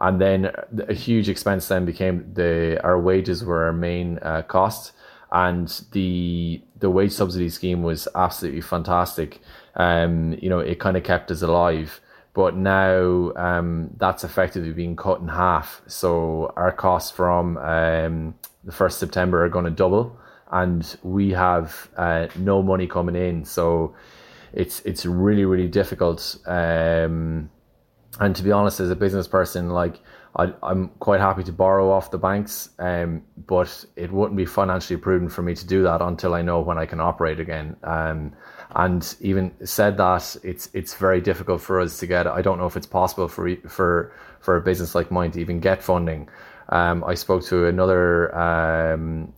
And 0.00 0.20
then 0.20 0.50
a 0.88 0.94
huge 0.94 1.28
expense 1.28 1.68
then 1.68 1.84
became 1.84 2.32
the 2.32 2.80
our 2.82 2.98
wages 2.98 3.44
were 3.44 3.64
our 3.64 3.72
main 3.72 4.18
uh, 4.22 4.42
cost, 4.42 4.92
and 5.30 5.68
the 5.92 6.62
the 6.78 6.88
wage 6.88 7.12
subsidy 7.12 7.50
scheme 7.50 7.82
was 7.82 8.08
absolutely 8.14 8.62
fantastic. 8.62 9.40
Um, 9.76 10.38
you 10.40 10.48
know, 10.48 10.60
it 10.60 10.80
kind 10.80 10.96
of 10.96 11.04
kept 11.04 11.30
us 11.30 11.42
alive. 11.42 12.00
But 12.32 12.54
now 12.56 13.32
um, 13.34 13.90
that's 13.96 14.22
effectively 14.24 14.72
being 14.72 14.96
cut 14.96 15.20
in 15.20 15.28
half. 15.28 15.82
So 15.86 16.52
our 16.56 16.72
costs 16.72 17.10
from 17.10 17.58
um, 17.58 18.34
the 18.64 18.72
first 18.72 18.98
September 18.98 19.44
are 19.44 19.48
going 19.48 19.64
to 19.64 19.70
double, 19.70 20.16
and 20.50 20.96
we 21.02 21.30
have 21.32 21.90
uh, 21.96 22.28
no 22.36 22.62
money 22.62 22.86
coming 22.86 23.16
in. 23.16 23.44
So 23.44 23.94
it's 24.52 24.80
it's 24.80 25.04
really 25.04 25.44
really 25.44 25.68
difficult. 25.68 26.36
Um, 26.46 27.50
and 28.20 28.36
to 28.36 28.42
be 28.42 28.52
honest, 28.52 28.80
as 28.80 28.90
a 28.90 28.96
business 28.96 29.26
person, 29.26 29.70
like 29.70 29.98
I, 30.36 30.52
am 30.62 30.90
quite 31.00 31.20
happy 31.20 31.42
to 31.44 31.52
borrow 31.52 31.90
off 31.90 32.10
the 32.10 32.18
banks, 32.18 32.68
um, 32.78 33.22
but 33.46 33.84
it 33.96 34.12
wouldn't 34.12 34.36
be 34.36 34.44
financially 34.44 34.98
prudent 34.98 35.32
for 35.32 35.42
me 35.42 35.54
to 35.54 35.66
do 35.66 35.82
that 35.84 36.02
until 36.02 36.34
I 36.34 36.42
know 36.42 36.60
when 36.60 36.76
I 36.76 36.84
can 36.84 37.00
operate 37.00 37.40
again. 37.40 37.76
Um, 37.82 38.32
and 38.76 39.16
even 39.20 39.52
said 39.64 39.96
that, 39.96 40.36
it's 40.44 40.68
it's 40.74 40.94
very 40.94 41.20
difficult 41.20 41.62
for 41.62 41.80
us 41.80 41.98
to 41.98 42.06
get. 42.06 42.26
I 42.26 42.42
don't 42.42 42.58
know 42.58 42.66
if 42.66 42.76
it's 42.76 42.86
possible 42.86 43.26
for 43.26 43.56
for 43.68 44.12
for 44.40 44.56
a 44.56 44.60
business 44.60 44.94
like 44.94 45.10
mine 45.10 45.32
to 45.32 45.40
even 45.40 45.58
get 45.58 45.82
funding. 45.82 46.28
Um, 46.68 47.02
I 47.04 47.14
spoke 47.14 47.42
to 47.46 47.66
another 47.66 48.32
um, 48.38 49.32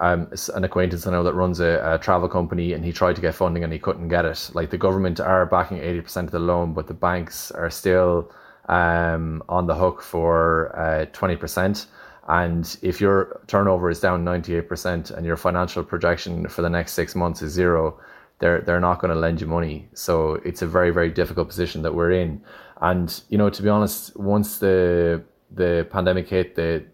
um, 0.00 0.30
an 0.54 0.64
acquaintance 0.64 1.06
I 1.06 1.10
know 1.10 1.24
that 1.24 1.34
runs 1.34 1.60
a, 1.60 1.94
a, 1.94 1.98
travel 1.98 2.28
company, 2.28 2.72
and 2.72 2.84
he 2.84 2.92
tried 2.92 3.16
to 3.16 3.22
get 3.22 3.34
funding 3.34 3.64
and 3.64 3.72
he 3.72 3.78
couldn't 3.78 4.08
get 4.08 4.24
it. 4.24 4.50
Like 4.54 4.70
the 4.70 4.78
government 4.78 5.18
are 5.18 5.44
backing 5.46 5.78
eighty 5.78 6.00
percent 6.00 6.28
of 6.28 6.32
the 6.32 6.38
loan, 6.38 6.72
but 6.72 6.86
the 6.86 6.94
banks 6.94 7.50
are 7.50 7.70
still 7.70 8.30
um, 8.68 9.42
on 9.48 9.66
the 9.66 9.74
hook 9.74 10.00
for 10.02 10.76
uh, 10.78 11.06
twenty 11.12 11.34
uh, 11.34 11.38
percent. 11.38 11.86
And 12.28 12.76
if 12.82 13.00
your 13.00 13.40
turnover 13.48 13.90
is 13.90 14.00
down 14.00 14.22
ninety 14.22 14.54
eight 14.54 14.68
percent 14.68 15.10
and 15.10 15.26
your 15.26 15.36
financial 15.36 15.82
projection 15.82 16.46
for 16.48 16.62
the 16.62 16.70
next 16.70 16.92
six 16.92 17.16
months 17.16 17.42
is 17.42 17.52
zero, 17.52 17.98
they're 18.38 18.60
they're 18.60 18.80
not 18.80 19.00
going 19.00 19.12
to 19.12 19.18
lend 19.18 19.40
you 19.40 19.48
money. 19.48 19.88
So 19.94 20.34
it's 20.44 20.62
a 20.62 20.66
very 20.66 20.90
very 20.90 21.10
difficult 21.10 21.48
position 21.48 21.82
that 21.82 21.94
we're 21.94 22.12
in. 22.12 22.40
And 22.80 23.20
you 23.30 23.38
know, 23.38 23.50
to 23.50 23.62
be 23.62 23.68
honest, 23.68 24.16
once 24.16 24.58
the 24.58 25.24
the 25.50 25.88
pandemic 25.90 26.28
hit, 26.28 26.54
the 26.54 26.84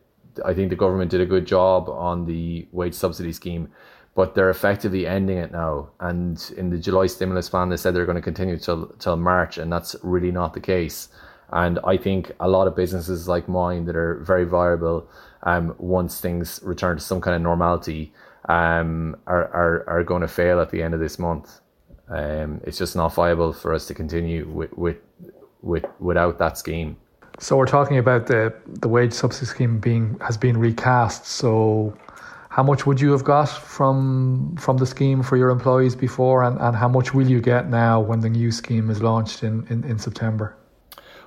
I 0.45 0.55
think 0.55 0.71
the 0.71 0.77
government 0.77 1.11
did 1.11 1.21
a 1.21 1.27
good 1.27 1.47
job 1.47 1.89
on 1.89 2.27
the 2.27 2.67
wage 2.73 2.95
subsidy 2.95 3.33
scheme, 3.33 3.69
but 4.15 4.35
they're 4.35 4.51
effectively 4.51 5.07
ending 5.07 5.39
it 5.39 5.53
now. 5.53 5.91
And 6.01 6.53
in 6.57 6.71
the 6.71 6.79
July 6.79 7.07
stimulus 7.07 7.49
plan, 7.49 7.69
they 7.69 7.77
said 7.77 7.95
they're 7.95 8.07
going 8.07 8.17
to 8.17 8.23
continue 8.23 8.59
till 8.59 8.87
till 8.99 9.17
March, 9.17 9.59
and 9.59 9.73
that's 9.73 9.97
really 10.03 10.33
not 10.33 10.55
the 10.55 10.61
case. 10.61 11.09
And 11.51 11.79
I 11.85 11.97
think 11.97 12.33
a 12.41 12.49
lot 12.49 12.67
of 12.67 12.75
businesses 12.75 13.29
like 13.29 13.49
mine 13.49 13.85
that 13.85 13.97
are 13.97 14.17
very 14.21 14.45
viable, 14.45 15.09
um, 15.43 15.75
once 15.79 16.21
things 16.21 16.61
return 16.63 16.97
to 16.97 17.03
some 17.03 17.21
kind 17.21 17.37
of 17.37 17.43
normality, 17.43 18.13
um, 18.49 19.17
are, 19.27 19.45
are, 19.53 19.85
are 19.89 20.05
going 20.05 20.23
to 20.23 20.29
fail 20.29 20.61
at 20.61 20.71
the 20.71 20.83
end 20.83 20.95
of 20.95 21.01
this 21.01 21.19
month. 21.19 21.61
Um, 22.09 22.61
it's 22.65 22.79
just 22.79 22.97
not 22.97 23.15
viable 23.15 23.53
for 23.53 23.73
us 23.73 23.87
to 23.87 23.95
continue 23.95 24.49
with, 24.49 24.73
with, 24.77 24.97
with 25.63 25.85
without 25.99 26.39
that 26.39 26.59
scheme. 26.59 26.97
So 27.39 27.57
we're 27.57 27.67
talking 27.67 27.99
about 27.99 28.27
the 28.27 28.55
the 28.67 28.89
wage 28.89 29.13
subsidy 29.13 29.47
scheme 29.47 29.79
being 29.79 30.19
has 30.21 30.37
been 30.37 30.57
recast. 30.57 31.27
So 31.27 31.97
how 32.49 32.63
much 32.63 32.87
would 32.87 33.01
you 33.01 33.11
have 33.13 33.25
got 33.25 33.49
from 33.49 34.57
from 34.57 34.77
the 34.77 34.87
scheme 34.87 35.23
for 35.23 35.37
your 35.37 35.51
employees 35.51 35.97
before 35.97 36.45
and, 36.45 36.59
and 36.61 36.77
how 36.77 36.89
much 36.89 37.13
will 37.13 37.29
you 37.29 37.41
get 37.41 37.69
now 37.69 38.01
when 38.01 38.21
the 38.21 38.31
new 38.31 38.53
scheme 38.53 38.89
is 38.91 39.03
launched 39.03 39.43
in, 39.43 39.67
in, 39.69 39.83
in 39.85 39.99
September? 39.99 40.57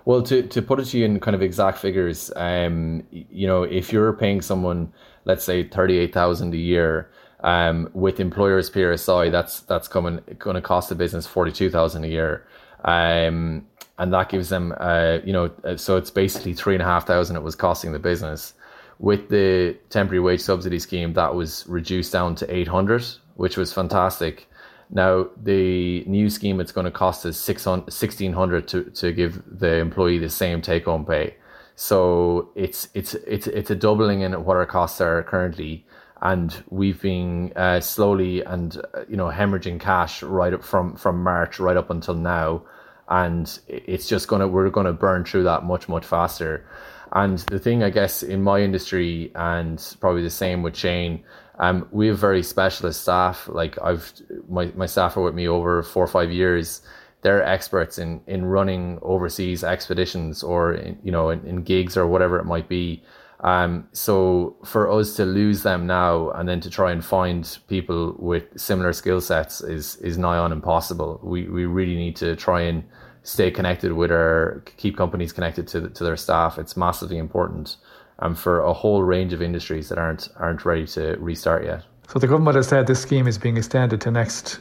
Well, 0.06 0.24
to, 0.24 0.42
to 0.42 0.62
put 0.62 0.80
it 0.80 0.86
to 0.86 0.98
you 0.98 1.04
in 1.04 1.20
kind 1.20 1.36
of 1.36 1.42
exact 1.42 1.80
figures, 1.80 2.32
um, 2.38 3.04
you 3.12 3.46
know, 3.46 3.64
if 3.64 3.92
you're 3.92 4.14
paying 4.14 4.40
someone, 4.42 4.94
let's 5.26 5.44
say 5.44 5.68
thirty 5.68 5.98
eight 5.98 6.14
thousand 6.14 6.54
a 6.54 6.58
year, 6.58 7.12
um, 7.42 7.90
with 7.94 8.22
employers 8.22 8.70
PRSI, 8.70 9.30
that's 9.30 9.60
that's 9.60 9.90
coming 9.90 10.22
going 10.40 10.56
to 10.56 10.62
cost 10.62 10.88
the 10.88 10.96
business 10.96 11.28
forty 11.28 11.52
two 11.52 11.70
thousand 11.70 12.06
a 12.06 12.08
year. 12.08 12.48
Um, 12.86 13.68
and 13.98 14.14
that 14.14 14.30
gives 14.30 14.50
them, 14.50 14.74
uh, 14.80 15.20
you 15.24 15.34
know, 15.34 15.52
uh, 15.64 15.76
so 15.76 15.98
it's 15.98 16.12
basically 16.12 16.54
three 16.54 16.76
and 16.76 16.84
a 16.84 16.86
half 16.86 17.08
thousand 17.08 17.36
it 17.36 17.44
was 17.44 17.56
costing 17.56 17.92
the 17.92 18.00
business. 18.00 18.54
With 19.00 19.30
the 19.30 19.78
temporary 19.90 20.20
wage 20.20 20.42
subsidy 20.42 20.80
scheme, 20.80 21.14
that 21.14 21.36
was 21.36 21.66
reduced 21.68 22.14
down 22.14 22.36
to 22.36 22.54
800, 22.54 23.06
which 23.36 23.58
was 23.58 23.74
fantastic. 23.74 24.48
Now, 24.90 25.28
the 25.42 26.04
new 26.06 26.30
scheme, 26.30 26.60
it's 26.60 26.72
going 26.72 26.86
to 26.86 26.92
cost 26.92 27.26
us 27.26 27.48
1600 27.48 28.68
to, 28.70 28.84
to 28.84 29.12
give 29.12 29.44
the 29.46 29.78
employee 29.78 30.18
the 30.18 30.30
same 30.30 30.62
take 30.62 30.86
home 30.86 31.06
pay. 31.06 31.36
So 31.76 32.50
it's, 32.56 32.88
it's, 32.94 33.14
it's, 33.14 33.48
it's 33.48 33.70
a 33.70 33.76
doubling 33.76 34.22
in 34.22 34.34
what 34.46 34.58
our 34.58 34.66
costs 34.66 35.02
are 35.02 35.22
currently. 35.24 35.86
And 36.22 36.64
we've 36.70 37.00
been 37.00 37.54
uh, 37.56 37.82
slowly 37.82 38.42
and, 38.44 38.78
uh, 38.96 39.02
you 39.08 39.18
know, 39.18 39.28
hemorrhaging 39.28 39.80
cash 39.80 40.24
right 40.24 40.54
up 40.54 40.64
from, 40.64 40.96
from 40.96 41.22
March 41.22 41.60
right 41.60 41.78
up 41.78 41.92
until 41.92 42.16
now 42.16 42.64
and 43.10 43.60
it's 43.68 44.08
just 44.08 44.28
gonna 44.28 44.48
we're 44.48 44.70
gonna 44.70 44.94
burn 44.94 45.24
through 45.24 45.44
that 45.44 45.64
much 45.64 45.88
much 45.88 46.06
faster. 46.06 46.66
And 47.14 47.40
the 47.40 47.60
thing 47.60 47.84
I 47.84 47.90
guess 47.90 48.22
in 48.22 48.44
my 48.44 48.60
industry 48.60 49.32
and 49.36 49.82
probably 50.02 50.24
the 50.24 50.30
same 50.30 50.62
with 50.62 50.76
Shane, 50.76 51.24
um, 51.60 51.88
we 51.92 52.08
have 52.08 52.20
very 52.20 52.44
specialist 52.44 53.02
staff. 53.02 53.48
Like 53.48 53.78
I've 53.82 54.12
my 54.50 54.72
my 54.76 54.86
staff 54.86 55.16
are 55.18 55.24
with 55.24 55.36
me 55.36 55.48
over 55.48 55.84
four 55.84 56.04
or 56.04 56.08
five 56.08 56.32
years. 56.32 56.82
They're 57.22 57.44
experts 57.44 57.98
in 57.98 58.22
in 58.28 58.46
running 58.46 59.00
overseas 59.02 59.64
expeditions 59.64 60.44
or 60.44 60.74
in, 60.74 61.00
you 61.04 61.12
know 61.12 61.30
in, 61.30 61.46
in 61.46 61.64
gigs 61.64 61.96
or 61.96 62.08
whatever 62.08 62.40
it 62.40 62.46
might 62.46 62.68
be. 62.68 63.04
Um, 63.42 63.88
so 63.92 64.56
for 64.66 64.92
us 64.92 65.16
to 65.18 65.26
lose 65.26 65.62
them 65.62 65.86
now 65.86 66.32
and 66.32 66.50
then 66.50 66.60
to 66.62 66.70
try 66.70 66.92
and 66.92 67.06
find 67.06 67.58
people 67.68 68.16
with 68.18 68.44
similar 68.60 68.94
skill 68.94 69.22
sets 69.22 69.62
is 69.62 69.98
is 69.98 70.18
nigh 70.18 70.38
on 70.38 70.52
impossible. 70.52 71.20
We 71.24 71.48
we 71.48 71.66
really 71.66 71.96
need 71.96 72.16
to 72.18 72.36
try 72.36 72.62
and 72.62 72.84
stay 73.22 73.52
connected 73.52 73.94
with 73.94 74.12
our 74.12 74.64
keep 74.78 74.98
companies 74.98 75.32
connected 75.34 75.68
to 75.68 75.90
to 75.90 76.04
their 76.04 76.18
staff. 76.18 76.58
It's 76.58 76.76
massively 76.76 77.18
important, 77.18 77.76
um, 78.20 78.34
for 78.34 78.62
a 78.62 78.74
whole 78.74 79.04
range 79.04 79.34
of 79.34 79.42
industries 79.42 79.90
that 79.90 80.00
aren't 80.00 80.30
aren't 80.38 80.66
ready 80.66 80.88
to 80.88 81.16
restart 81.20 81.64
yet. 81.64 81.84
So 82.08 82.18
the 82.20 82.28
government 82.28 82.56
has 82.56 82.68
said 82.68 82.88
this 82.88 83.02
scheme 83.02 83.28
is 83.28 83.38
being 83.38 83.58
extended 83.58 84.02
to 84.02 84.12
next 84.12 84.60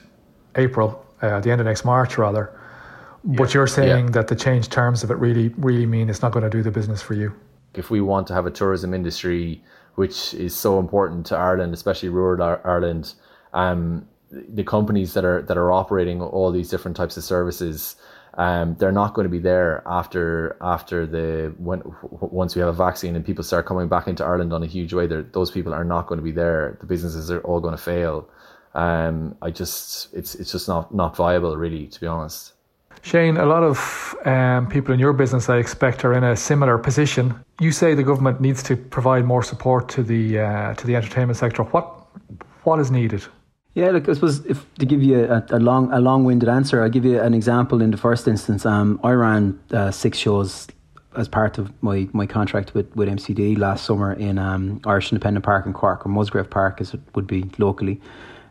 April, 0.56 1.02
uh, 1.22 1.40
the 1.40 1.50
end 1.50 1.60
of 1.60 1.66
next 1.66 1.84
March, 1.84 2.18
rather. 2.18 2.50
But 3.24 3.48
yeah. 3.48 3.54
you're 3.54 3.66
saying 3.66 4.06
yeah. 4.06 4.10
that 4.12 4.28
the 4.28 4.36
changed 4.36 4.70
terms 4.70 5.02
of 5.02 5.10
it 5.10 5.14
really 5.14 5.48
really 5.56 5.86
mean 5.86 6.10
it's 6.10 6.20
not 6.20 6.32
going 6.32 6.44
to 6.44 6.50
do 6.50 6.62
the 6.62 6.70
business 6.70 7.00
for 7.00 7.14
you. 7.14 7.32
If 7.76 7.90
we 7.90 8.00
want 8.00 8.26
to 8.28 8.34
have 8.34 8.46
a 8.46 8.50
tourism 8.50 8.94
industry 8.94 9.62
which 9.94 10.34
is 10.34 10.54
so 10.54 10.78
important 10.78 11.24
to 11.26 11.36
Ireland, 11.36 11.72
especially 11.72 12.10
rural 12.10 12.58
Ireland, 12.64 13.14
um, 13.54 14.06
the 14.30 14.64
companies 14.64 15.14
that 15.14 15.24
are 15.24 15.42
that 15.42 15.56
are 15.56 15.72
operating 15.72 16.20
all 16.20 16.50
these 16.50 16.68
different 16.68 16.96
types 16.96 17.16
of 17.16 17.24
services 17.24 17.96
um, 18.36 18.76
they're 18.78 18.92
not 18.92 19.14
going 19.14 19.24
to 19.24 19.30
be 19.30 19.38
there 19.38 19.82
after 19.86 20.56
after 20.60 21.06
the 21.06 21.54
when 21.58 21.82
once 22.02 22.54
we 22.54 22.60
have 22.60 22.68
a 22.68 22.72
vaccine 22.72 23.16
and 23.16 23.24
people 23.24 23.42
start 23.42 23.64
coming 23.64 23.88
back 23.88 24.06
into 24.08 24.24
Ireland 24.24 24.52
on 24.52 24.62
a 24.62 24.66
huge 24.66 24.92
way. 24.92 25.06
Those 25.06 25.50
people 25.50 25.72
are 25.72 25.84
not 25.84 26.06
going 26.06 26.18
to 26.18 26.24
be 26.24 26.32
there. 26.32 26.76
The 26.80 26.86
businesses 26.86 27.30
are 27.30 27.40
all 27.40 27.60
going 27.60 27.74
to 27.74 27.82
fail. 27.82 28.28
Um, 28.74 29.36
I 29.40 29.50
just 29.50 30.12
it's 30.14 30.34
it's 30.34 30.52
just 30.52 30.68
not 30.68 30.94
not 30.94 31.16
viable 31.16 31.56
really 31.56 31.86
to 31.86 32.00
be 32.00 32.06
honest. 32.06 32.52
Shane, 33.06 33.36
a 33.36 33.46
lot 33.46 33.62
of 33.62 34.16
um, 34.24 34.66
people 34.66 34.92
in 34.92 34.98
your 34.98 35.12
business, 35.12 35.48
I 35.48 35.58
expect, 35.58 36.04
are 36.04 36.12
in 36.12 36.24
a 36.24 36.34
similar 36.34 36.76
position. 36.76 37.36
You 37.60 37.70
say 37.70 37.94
the 37.94 38.02
government 38.02 38.40
needs 38.40 38.64
to 38.64 38.76
provide 38.76 39.24
more 39.24 39.44
support 39.44 39.88
to 39.90 40.02
the 40.02 40.40
uh, 40.40 40.74
to 40.74 40.86
the 40.88 40.96
entertainment 40.96 41.36
sector. 41.38 41.62
What 41.62 41.86
what 42.64 42.80
is 42.80 42.90
needed? 42.90 43.22
Yeah, 43.74 43.92
look, 43.92 44.08
I 44.08 44.14
suppose 44.14 44.44
if 44.46 44.58
to 44.80 44.86
give 44.86 45.04
you 45.04 45.24
a, 45.24 45.44
a 45.50 45.60
long, 45.60 45.92
a 45.92 46.00
long-winded 46.00 46.48
answer, 46.48 46.82
I'll 46.82 46.90
give 46.90 47.04
you 47.04 47.20
an 47.20 47.32
example. 47.32 47.80
In 47.80 47.92
the 47.92 47.96
first 47.96 48.26
instance, 48.26 48.66
um, 48.66 48.98
I 49.04 49.12
ran 49.12 49.56
uh, 49.70 49.92
six 49.92 50.18
shows 50.18 50.66
as 51.16 51.28
part 51.28 51.58
of 51.58 51.70
my, 51.82 52.08
my 52.12 52.26
contract 52.26 52.74
with, 52.74 52.88
with 52.96 53.08
MCD 53.08 53.56
last 53.56 53.84
summer 53.84 54.14
in 54.14 54.36
um, 54.36 54.80
Irish 54.84 55.12
Independent 55.12 55.44
Park 55.44 55.64
in 55.64 55.72
Cork, 55.72 56.04
or 56.04 56.08
Musgrave 56.08 56.50
Park, 56.50 56.80
as 56.80 56.92
it 56.92 57.00
would 57.14 57.28
be 57.28 57.44
locally. 57.58 58.00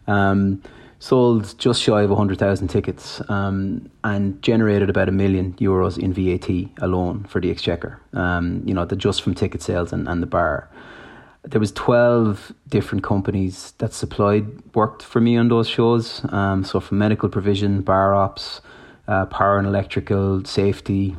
Um, 0.08 0.62
sold 1.06 1.56
just 1.60 1.84
shy 1.84 2.02
of 2.02 2.10
100,000 2.10 2.68
tickets 2.68 3.22
um, 3.30 3.88
and 4.04 4.42
generated 4.42 4.90
about 4.90 5.08
a 5.08 5.12
million 5.12 5.54
euros 5.54 6.00
in 6.00 6.12
VAT 6.12 6.50
alone 6.84 7.24
for 7.26 7.40
the 7.40 7.52
Exchequer, 7.52 8.02
um, 8.14 8.64
you 8.66 8.74
know, 8.74 8.86
the 8.86 8.96
just 8.96 9.22
from 9.22 9.36
ticket 9.36 9.62
sales 9.62 9.94
and, 9.94 10.08
and 10.08 10.24
the 10.24 10.26
bar. 10.26 10.68
There 11.44 11.60
was 11.60 11.72
12 11.74 12.52
different 12.70 13.04
companies 13.04 13.74
that 13.78 13.94
supplied 13.94 14.48
worked 14.74 15.04
for 15.04 15.22
me 15.22 15.38
on 15.38 15.48
those 15.50 15.70
shows. 15.70 16.26
Um, 16.30 16.64
so 16.64 16.80
from 16.80 16.98
medical 16.98 17.30
provision 17.30 17.82
bar 17.82 18.16
ops 18.16 18.62
uh, 19.08 19.28
power 19.28 19.60
and 19.60 19.68
electrical 19.68 20.44
safety 20.44 21.16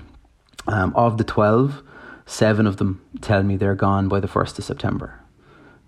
um, 0.66 0.92
of 0.96 1.16
the 1.16 1.24
12 1.24 1.84
seven 2.28 2.66
of 2.66 2.78
them 2.78 3.00
tell 3.20 3.44
me 3.44 3.56
they're 3.56 3.76
gone 3.76 4.08
by 4.08 4.18
the 4.18 4.26
1st 4.26 4.58
of 4.58 4.64
september. 4.64 5.20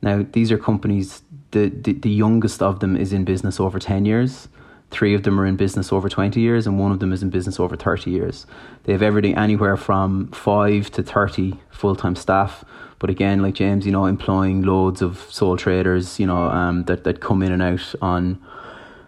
Now 0.01 0.25
these 0.31 0.53
are 0.53 0.59
companies 0.59 1.23
the, 1.53 1.69
the, 1.69 1.93
the 1.95 2.11
youngest 2.11 2.63
of 2.63 2.81
them 2.81 2.97
is 2.97 3.13
in 3.13 3.25
business 3.25 3.59
over 3.61 3.79
10 3.79 4.05
years 4.05 4.49
three 4.91 5.15
of 5.15 5.23
them 5.23 5.39
are 5.39 5.45
in 5.45 5.57
business 5.57 5.93
over 5.93 6.09
20 6.09 6.41
years 6.41 6.67
and 6.67 6.79
one 6.79 6.93
of 6.93 6.99
them 6.99 7.13
is 7.13 7.23
in 7.23 7.31
business 7.31 7.61
over 7.61 7.77
30 7.77 8.11
years 8.11 8.47
they 8.85 8.93
have 8.93 9.03
everything 9.03 9.37
anywhere 9.37 9.77
from 9.77 10.29
5 10.29 10.91
to 10.91 11.03
30 11.03 11.59
full-time 11.71 12.17
staff 12.17 12.65
but 12.99 13.11
again, 13.11 13.43
like 13.43 13.55
James, 13.55 13.87
you 13.87 13.93
know, 13.93 14.07
employing 14.07 14.63
loads 14.63 15.03
of 15.03 15.19
sole 15.31 15.57
traders, 15.57 16.19
you 16.19 16.27
know, 16.27 16.45
um, 16.49 16.85
that 16.85 17.05
that 17.05 17.21
come 17.21 17.43
in 17.43 17.53
and 17.53 17.63
out 17.63 17.95
on 18.03 18.41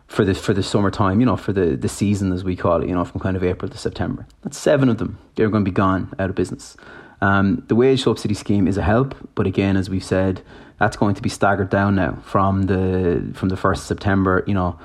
for 0.06 0.24
the 0.24 0.34
for 0.34 0.54
the 0.54 0.62
summertime, 0.62 1.20
you 1.20 1.26
know, 1.26 1.36
for 1.36 1.52
the 1.52 1.76
the 1.76 1.88
season 1.88 2.32
as 2.32 2.44
we 2.44 2.54
call 2.54 2.82
it, 2.82 2.88
you 2.88 2.94
know, 2.94 3.04
from 3.04 3.20
kind 3.20 3.36
of 3.36 3.42
April 3.42 3.70
to 3.70 3.78
September. 3.78 4.26
That's 4.42 4.58
seven 4.58 4.88
of 4.88 4.98
them. 4.98 5.18
They're 5.34 5.50
going 5.50 5.64
to 5.64 5.70
be 5.70 5.74
gone 5.74 6.12
out 6.18 6.30
of 6.30 6.36
business. 6.36 6.76
Um, 7.20 7.64
the 7.68 7.74
wage 7.74 8.02
subsidy 8.02 8.34
scheme 8.34 8.66
is 8.66 8.78
a 8.78 8.82
help, 8.82 9.14
but 9.34 9.46
again, 9.46 9.76
as 9.76 9.90
we've 9.90 10.04
said, 10.04 10.42
that's 10.78 10.96
going 10.96 11.14
to 11.14 11.22
be 11.22 11.28
staggered 11.28 11.68
down 11.68 11.96
now 11.96 12.18
from 12.22 12.62
the 12.62 13.32
from 13.34 13.50
the 13.50 13.56
first 13.56 13.86
September. 13.86 14.42
You 14.46 14.54
know, 14.54 14.78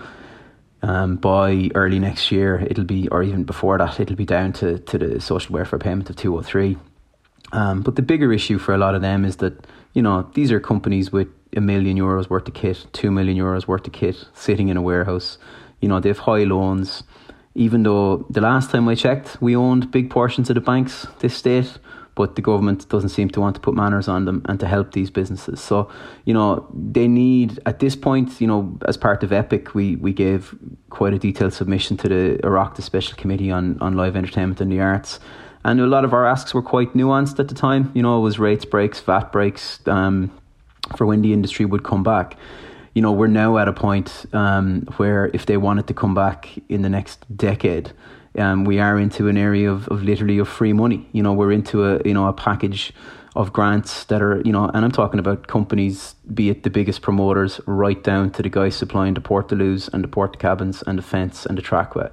um, 0.82 1.16
by 1.16 1.70
early 1.76 2.00
next 2.00 2.32
year, 2.32 2.68
it'll 2.70 2.84
be, 2.84 3.08
or 3.08 3.24
even 3.24 3.44
before 3.46 3.78
that, 3.78 4.00
it'll 4.00 4.18
be 4.18 4.26
down 4.26 4.52
to 4.54 4.80
to 4.80 4.98
the 4.98 5.22
social 5.22 5.54
welfare 5.54 5.80
payment 5.80 6.10
of 6.10 6.16
two 6.18 6.34
hundred 6.34 6.48
three. 6.48 6.78
Um, 7.54 7.82
but 7.82 7.96
the 7.96 8.02
bigger 8.02 8.34
issue 8.34 8.58
for 8.58 8.74
a 8.74 8.78
lot 8.78 8.96
of 8.96 9.02
them 9.02 9.24
is 9.24 9.38
that, 9.38 9.66
you 9.94 10.02
know, 10.02 10.30
these 10.34 10.52
are 10.52 10.60
companies 10.60 11.12
with 11.14 11.28
a 11.56 11.62
million 11.62 11.98
euros 11.98 12.30
worth 12.30 12.48
of 12.48 12.54
kit, 12.54 12.86
two 12.92 13.12
million 13.12 13.38
euros 13.38 13.66
worth 13.68 13.88
of 13.88 13.94
kit 13.94 14.28
sitting 14.34 14.68
in 14.68 14.78
a 14.78 14.82
warehouse. 14.82 15.38
You 15.80 15.88
know, 15.88 16.02
they 16.02 16.10
have 16.10 16.20
high 16.20 16.44
loans. 16.44 17.04
Even 17.54 17.84
though 17.84 18.26
the 18.30 18.42
last 18.42 18.72
time 18.72 18.90
I 18.90 18.96
checked, 18.96 19.38
we 19.42 19.56
owned 19.56 19.90
big 19.90 20.10
portions 20.10 20.50
of 20.50 20.56
the 20.56 20.62
banks, 20.62 21.08
this 21.20 21.38
state, 21.38 21.78
but 22.16 22.36
the 22.36 22.42
government 22.42 22.88
doesn't 22.90 23.10
seem 23.10 23.30
to 23.30 23.42
want 23.42 23.56
to 23.56 23.62
put 23.62 23.76
manners 23.76 24.08
on 24.08 24.26
them 24.26 24.42
and 24.46 24.60
to 24.60 24.68
help 24.68 24.94
these 24.94 25.10
businesses. 25.10 25.62
So, 25.62 25.90
you 26.24 26.34
know, 26.34 26.66
they 26.74 27.08
need 27.08 27.60
at 27.66 27.80
this 27.80 27.96
point, 27.96 28.42
you 28.42 28.48
know, 28.48 28.78
as 28.88 28.98
part 28.98 29.24
of 29.24 29.32
EPIC, 29.32 29.76
we 29.76 29.98
we 29.98 30.14
gave 30.14 30.56
quite 30.90 31.14
a 31.14 31.20
detailed 31.20 31.54
submission 31.54 31.98
to 31.98 32.08
the 32.08 32.40
Oireachtas 32.44 32.84
Special 32.84 33.16
Committee 33.18 33.52
on 33.52 33.78
on 33.80 33.96
live 33.96 34.16
entertainment 34.16 34.62
and 34.62 34.72
the 34.72 34.80
arts. 34.80 35.20
And 35.64 35.80
a 35.80 35.88
lot 35.88 36.06
of 36.06 36.14
our 36.14 36.26
asks 36.28 36.54
were 36.54 36.62
quite 36.62 36.94
nuanced 36.94 37.40
at 37.40 37.48
the 37.48 37.56
time. 37.56 37.92
You 37.96 38.04
know, 38.04 38.20
it 38.20 38.22
was 38.22 38.40
rates 38.40 38.66
breaks, 38.66 39.00
VAT 39.00 39.32
breaks, 39.32 39.80
um, 39.88 40.32
for 40.96 41.06
when 41.06 41.22
the 41.22 41.34
industry 41.34 41.66
would 41.66 41.84
come 41.84 42.04
back 42.04 42.38
you 42.96 43.02
know, 43.02 43.12
we're 43.12 43.28
now 43.28 43.58
at 43.58 43.68
a 43.68 43.74
point 43.74 44.26
um, 44.32 44.88
where 44.96 45.30
if 45.34 45.46
they 45.46 45.58
wanted 45.58 45.86
to 45.88 45.94
come 45.94 46.16
back 46.16 46.58
in 46.70 46.82
the 46.82 46.90
next 46.90 47.26
decade, 47.36 47.92
um, 48.38 48.66
we 48.66 48.80
are 48.80 49.00
into 49.00 49.28
an 49.28 49.38
area 49.38 49.72
of, 49.72 49.88
of 49.90 50.04
literally 50.04 50.38
of 50.38 50.48
free 50.48 50.74
money. 50.74 51.08
You 51.12 51.24
know, 51.24 51.34
we're 51.34 51.52
into 51.52 51.86
a 51.86 52.02
you 52.06 52.14
know 52.14 52.28
a 52.28 52.34
package 52.34 52.94
of 53.36 53.52
grants 53.52 54.06
that 54.06 54.22
are 54.22 54.42
you 54.46 54.52
know, 54.52 54.70
and 54.74 54.86
I'm 54.86 54.92
talking 54.92 55.20
about 55.20 55.48
companies, 55.48 56.16
be 56.34 56.50
it 56.50 56.64
the 56.64 56.70
biggest 56.70 57.02
promoters, 57.02 57.60
right 57.66 58.02
down 58.04 58.32
to 58.32 58.42
the 58.42 58.50
guys 58.50 58.76
supplying 58.76 59.14
the 59.14 59.22
Portaloos 59.22 59.90
and 59.94 60.04
the 60.04 60.08
port 60.08 60.40
cabins 60.40 60.84
and 60.84 60.98
the 60.98 61.04
fence 61.04 61.46
and 61.46 61.58
the 61.58 61.62
trackway. 61.62 62.10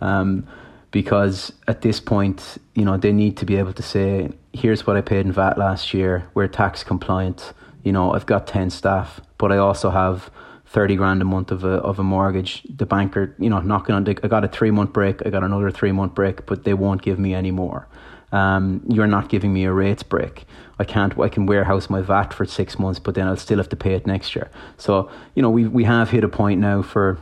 Um, 0.00 0.46
because 0.90 1.52
at 1.68 1.80
this 1.80 2.00
point, 2.00 2.58
you 2.74 2.84
know, 2.84 2.98
they 2.98 3.12
need 3.12 3.38
to 3.38 3.46
be 3.46 3.56
able 3.56 3.72
to 3.72 3.82
say, 3.82 4.30
here's 4.52 4.86
what 4.86 4.94
I 4.94 5.00
paid 5.00 5.24
in 5.24 5.32
VAT 5.32 5.56
last 5.56 5.94
year. 5.94 6.28
We're 6.34 6.48
tax 6.48 6.84
compliant. 6.84 7.54
You 7.82 7.92
know, 7.92 8.12
I've 8.12 8.26
got 8.26 8.46
ten 8.46 8.68
staff 8.68 9.20
but 9.42 9.50
I 9.50 9.56
also 9.56 9.90
have 9.90 10.30
thirty 10.72 10.96
grand 10.96 11.20
a 11.20 11.24
month 11.24 11.50
of 11.50 11.64
a 11.64 11.74
of 11.90 11.98
a 11.98 12.02
mortgage. 12.02 12.62
The 12.68 12.86
banker, 12.86 13.36
you 13.38 13.50
know, 13.50 13.60
knocking 13.60 13.94
on. 13.94 14.04
The, 14.04 14.18
I 14.22 14.28
got 14.28 14.42
a 14.44 14.48
three 14.48 14.70
month 14.70 14.92
break. 14.92 15.24
I 15.26 15.30
got 15.30 15.44
another 15.44 15.70
three 15.70 15.92
month 15.92 16.14
break, 16.14 16.46
but 16.46 16.64
they 16.64 16.74
won't 16.74 17.02
give 17.02 17.18
me 17.18 17.34
any 17.34 17.50
more. 17.50 17.86
Um, 18.32 18.82
you're 18.88 19.06
not 19.06 19.28
giving 19.28 19.52
me 19.52 19.64
a 19.64 19.72
rates 19.72 20.02
break. 20.02 20.46
I 20.78 20.84
can't. 20.84 21.18
I 21.20 21.28
can 21.28 21.44
warehouse 21.44 21.90
my 21.90 22.00
VAT 22.00 22.32
for 22.32 22.46
six 22.46 22.78
months, 22.78 22.98
but 22.98 23.14
then 23.14 23.28
I'll 23.28 23.36
still 23.36 23.58
have 23.58 23.68
to 23.68 23.76
pay 23.76 23.92
it 23.94 24.06
next 24.06 24.34
year. 24.34 24.50
So 24.78 25.10
you 25.34 25.42
know, 25.42 25.50
we 25.50 25.68
we 25.68 25.84
have 25.84 26.10
hit 26.10 26.24
a 26.24 26.28
point 26.28 26.58
now 26.58 26.80
for 26.80 27.18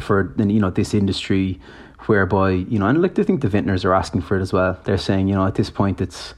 for 0.00 0.34
you 0.38 0.60
know 0.60 0.70
this 0.70 0.92
industry 0.92 1.58
whereby 2.06 2.50
you 2.50 2.78
know, 2.78 2.86
and 2.86 3.00
like 3.00 3.18
I 3.18 3.22
think 3.22 3.40
the 3.40 3.48
vintners 3.48 3.86
are 3.86 3.94
asking 3.94 4.20
for 4.20 4.36
it 4.36 4.42
as 4.42 4.52
well. 4.52 4.78
They're 4.84 4.98
saying 4.98 5.28
you 5.28 5.34
know 5.34 5.46
at 5.46 5.54
this 5.54 5.70
point 5.70 6.02
it's 6.02 6.34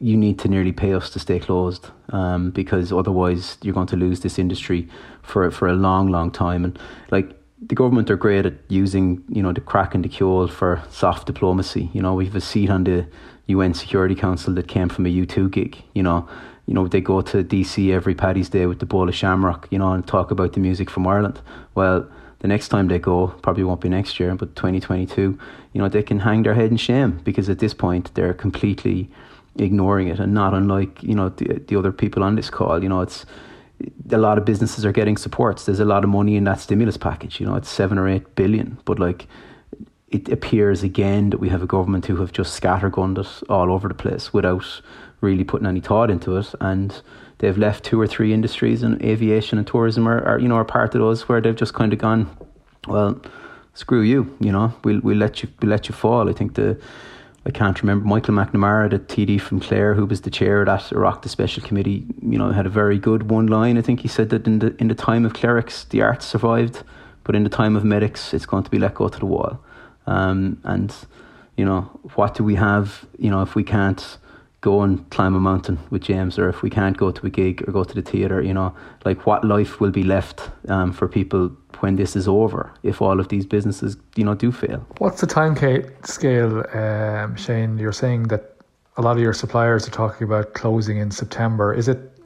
you 0.00 0.16
need 0.16 0.38
to 0.40 0.48
nearly 0.48 0.72
pay 0.72 0.92
us 0.92 1.10
to 1.10 1.18
stay 1.18 1.38
closed 1.38 1.88
um, 2.10 2.50
because 2.50 2.92
otherwise 2.92 3.58
you're 3.62 3.74
going 3.74 3.86
to 3.86 3.96
lose 3.96 4.20
this 4.20 4.38
industry 4.38 4.88
for 5.22 5.50
for 5.50 5.68
a 5.68 5.74
long, 5.74 6.08
long 6.08 6.30
time. 6.30 6.64
And 6.64 6.78
like 7.10 7.30
the 7.60 7.74
government 7.74 8.10
are 8.10 8.16
great 8.16 8.46
at 8.46 8.54
using 8.68 9.22
you 9.28 9.42
know 9.42 9.52
the 9.52 9.60
craic 9.60 9.94
and 9.94 10.04
the 10.04 10.08
ceoil 10.08 10.50
for 10.50 10.82
soft 10.90 11.26
diplomacy. 11.26 11.90
You 11.92 12.02
know 12.02 12.14
we've 12.14 12.34
a 12.34 12.40
seat 12.40 12.70
on 12.70 12.84
the 12.84 13.06
UN 13.46 13.74
Security 13.74 14.14
Council 14.14 14.52
that 14.54 14.68
came 14.68 14.88
from 14.88 15.06
a 15.06 15.10
U 15.10 15.26
two 15.26 15.48
gig. 15.48 15.82
You 15.94 16.02
know. 16.02 16.28
You 16.66 16.74
know, 16.74 16.86
they 16.86 17.00
go 17.00 17.22
to 17.22 17.42
DC 17.42 17.94
every 17.94 18.14
Paddy's 18.14 18.50
Day 18.50 18.66
with 18.66 18.78
the 18.78 18.84
bowl 18.84 19.08
of 19.08 19.14
shamrock, 19.14 19.66
you 19.70 19.78
know, 19.78 19.94
and 19.94 20.06
talk 20.06 20.30
about 20.30 20.52
the 20.52 20.60
music 20.60 20.90
from 20.90 21.06
Ireland. 21.06 21.40
Well, 21.74 22.06
the 22.40 22.48
next 22.48 22.68
time 22.68 22.88
they 22.88 22.98
go 22.98 23.28
probably 23.28 23.64
won't 23.64 23.80
be 23.80 23.88
next 23.88 24.20
year, 24.20 24.34
but 24.34 24.54
2022, 24.54 25.38
you 25.72 25.80
know, 25.80 25.88
they 25.88 26.02
can 26.02 26.20
hang 26.20 26.42
their 26.42 26.52
head 26.52 26.70
in 26.70 26.76
shame 26.76 27.20
because 27.24 27.48
at 27.48 27.58
this 27.58 27.72
point 27.72 28.14
they're 28.14 28.34
completely 28.34 29.10
ignoring 29.58 30.08
it 30.08 30.18
and 30.18 30.32
not 30.32 30.54
unlike 30.54 31.02
you 31.02 31.14
know 31.14 31.28
the, 31.30 31.60
the 31.66 31.76
other 31.76 31.92
people 31.92 32.22
on 32.22 32.36
this 32.36 32.50
call. 32.50 32.82
You 32.82 32.88
know 32.88 33.00
it's 33.00 33.26
a 34.10 34.18
lot 34.18 34.38
of 34.38 34.44
businesses 34.44 34.84
are 34.84 34.92
getting 34.92 35.16
supports. 35.16 35.64
There's 35.64 35.80
a 35.80 35.84
lot 35.84 36.04
of 36.04 36.10
money 36.10 36.36
in 36.36 36.44
that 36.44 36.60
stimulus 36.60 36.96
package. 36.96 37.40
You 37.40 37.46
know 37.46 37.54
it's 37.54 37.68
7 37.68 37.98
or 37.98 38.08
8 38.08 38.34
billion. 38.34 38.78
But 38.84 38.98
like 38.98 39.26
it 40.10 40.28
appears 40.30 40.82
again 40.82 41.30
that 41.30 41.38
we 41.38 41.50
have 41.50 41.62
a 41.62 41.66
government 41.66 42.06
who 42.06 42.16
have 42.16 42.32
just 42.32 42.60
scattergunned 42.60 43.18
us 43.18 43.42
all 43.48 43.70
over 43.70 43.88
the 43.88 43.94
place 43.94 44.32
without 44.32 44.80
really 45.20 45.44
putting 45.44 45.66
any 45.66 45.80
thought 45.80 46.10
into 46.10 46.36
it. 46.36 46.54
And 46.60 47.00
they've 47.38 47.58
left 47.58 47.84
two 47.84 48.00
or 48.00 48.06
three 48.06 48.32
industries 48.32 48.82
and 48.82 49.02
aviation 49.02 49.58
and 49.58 49.66
tourism 49.66 50.08
are, 50.08 50.24
are 50.24 50.38
you 50.38 50.48
know 50.48 50.56
are 50.56 50.64
part 50.64 50.94
of 50.94 51.00
those 51.00 51.28
where 51.28 51.40
they've 51.40 51.56
just 51.56 51.74
kind 51.74 51.92
of 51.92 51.98
gone 51.98 52.28
well 52.86 53.20
screw 53.74 54.00
you 54.00 54.36
you 54.40 54.50
know? 54.50 54.72
We'll, 54.82 55.00
we'll 55.00 55.18
let 55.18 55.42
you 55.42 55.48
we'll 55.60 55.70
let 55.70 55.88
you 55.88 55.94
fall. 55.94 56.28
I 56.28 56.32
think 56.32 56.54
the 56.54 56.80
I 57.48 57.50
can't 57.50 57.80
remember 57.80 58.04
Michael 58.04 58.34
McNamara, 58.34 58.90
the 58.90 58.98
TD 58.98 59.40
from 59.40 59.58
Clare, 59.58 59.94
who 59.94 60.04
was 60.04 60.20
the 60.20 60.30
chair 60.30 60.60
of 60.60 60.66
that 60.66 60.82
Oireachtas 60.90 61.30
Special 61.30 61.62
Committee. 61.62 62.04
You 62.20 62.36
know, 62.36 62.50
had 62.50 62.66
a 62.66 62.70
very 62.70 62.98
good 62.98 63.30
one 63.30 63.46
line. 63.46 63.78
I 63.78 63.80
think 63.80 64.00
he 64.00 64.08
said 64.08 64.28
that 64.28 64.46
in 64.46 64.58
the 64.58 64.76
in 64.78 64.88
the 64.88 64.94
time 64.94 65.24
of 65.24 65.32
clerics, 65.32 65.84
the 65.84 66.02
arts 66.02 66.26
survived, 66.26 66.82
but 67.24 67.34
in 67.34 67.44
the 67.44 67.50
time 67.50 67.74
of 67.74 67.84
medics, 67.84 68.34
it's 68.34 68.44
going 68.44 68.64
to 68.64 68.70
be 68.70 68.78
let 68.78 68.94
go 68.94 69.08
to 69.08 69.18
the 69.18 69.24
wall. 69.24 69.58
Um, 70.06 70.60
and 70.64 70.94
you 71.56 71.64
know, 71.64 71.82
what 72.16 72.34
do 72.34 72.44
we 72.44 72.54
have? 72.56 73.06
You 73.18 73.30
know, 73.30 73.40
if 73.40 73.54
we 73.54 73.64
can't 73.64 74.18
go 74.60 74.82
and 74.82 75.08
climb 75.08 75.34
a 75.34 75.40
mountain 75.40 75.78
with 75.88 76.02
James, 76.02 76.38
or 76.38 76.50
if 76.50 76.60
we 76.60 76.68
can't 76.68 76.98
go 76.98 77.10
to 77.10 77.26
a 77.26 77.30
gig 77.30 77.66
or 77.66 77.72
go 77.72 77.82
to 77.82 77.94
the 77.94 78.02
theatre, 78.02 78.42
you 78.42 78.52
know, 78.52 78.74
like 79.06 79.24
what 79.24 79.42
life 79.42 79.80
will 79.80 79.90
be 79.90 80.02
left 80.02 80.50
um, 80.68 80.92
for 80.92 81.08
people 81.08 81.56
when 81.80 81.96
this 81.96 82.16
is 82.16 82.28
over 82.28 82.72
if 82.82 83.00
all 83.00 83.20
of 83.20 83.28
these 83.28 83.46
businesses 83.46 83.96
you 84.16 84.24
know 84.24 84.34
do 84.34 84.50
fail 84.52 84.84
what's 84.98 85.20
the 85.20 85.26
time 85.26 85.56
scale 86.04 86.64
um, 86.76 87.36
Shane 87.36 87.78
you're 87.78 87.92
saying 87.92 88.24
that 88.24 88.54
a 88.96 89.02
lot 89.02 89.16
of 89.16 89.22
your 89.22 89.32
suppliers 89.32 89.86
are 89.86 89.92
talking 89.92 90.24
about 90.26 90.54
closing 90.54 90.98
in 90.98 91.10
September 91.10 91.72
is 91.74 91.88
it 91.88 92.18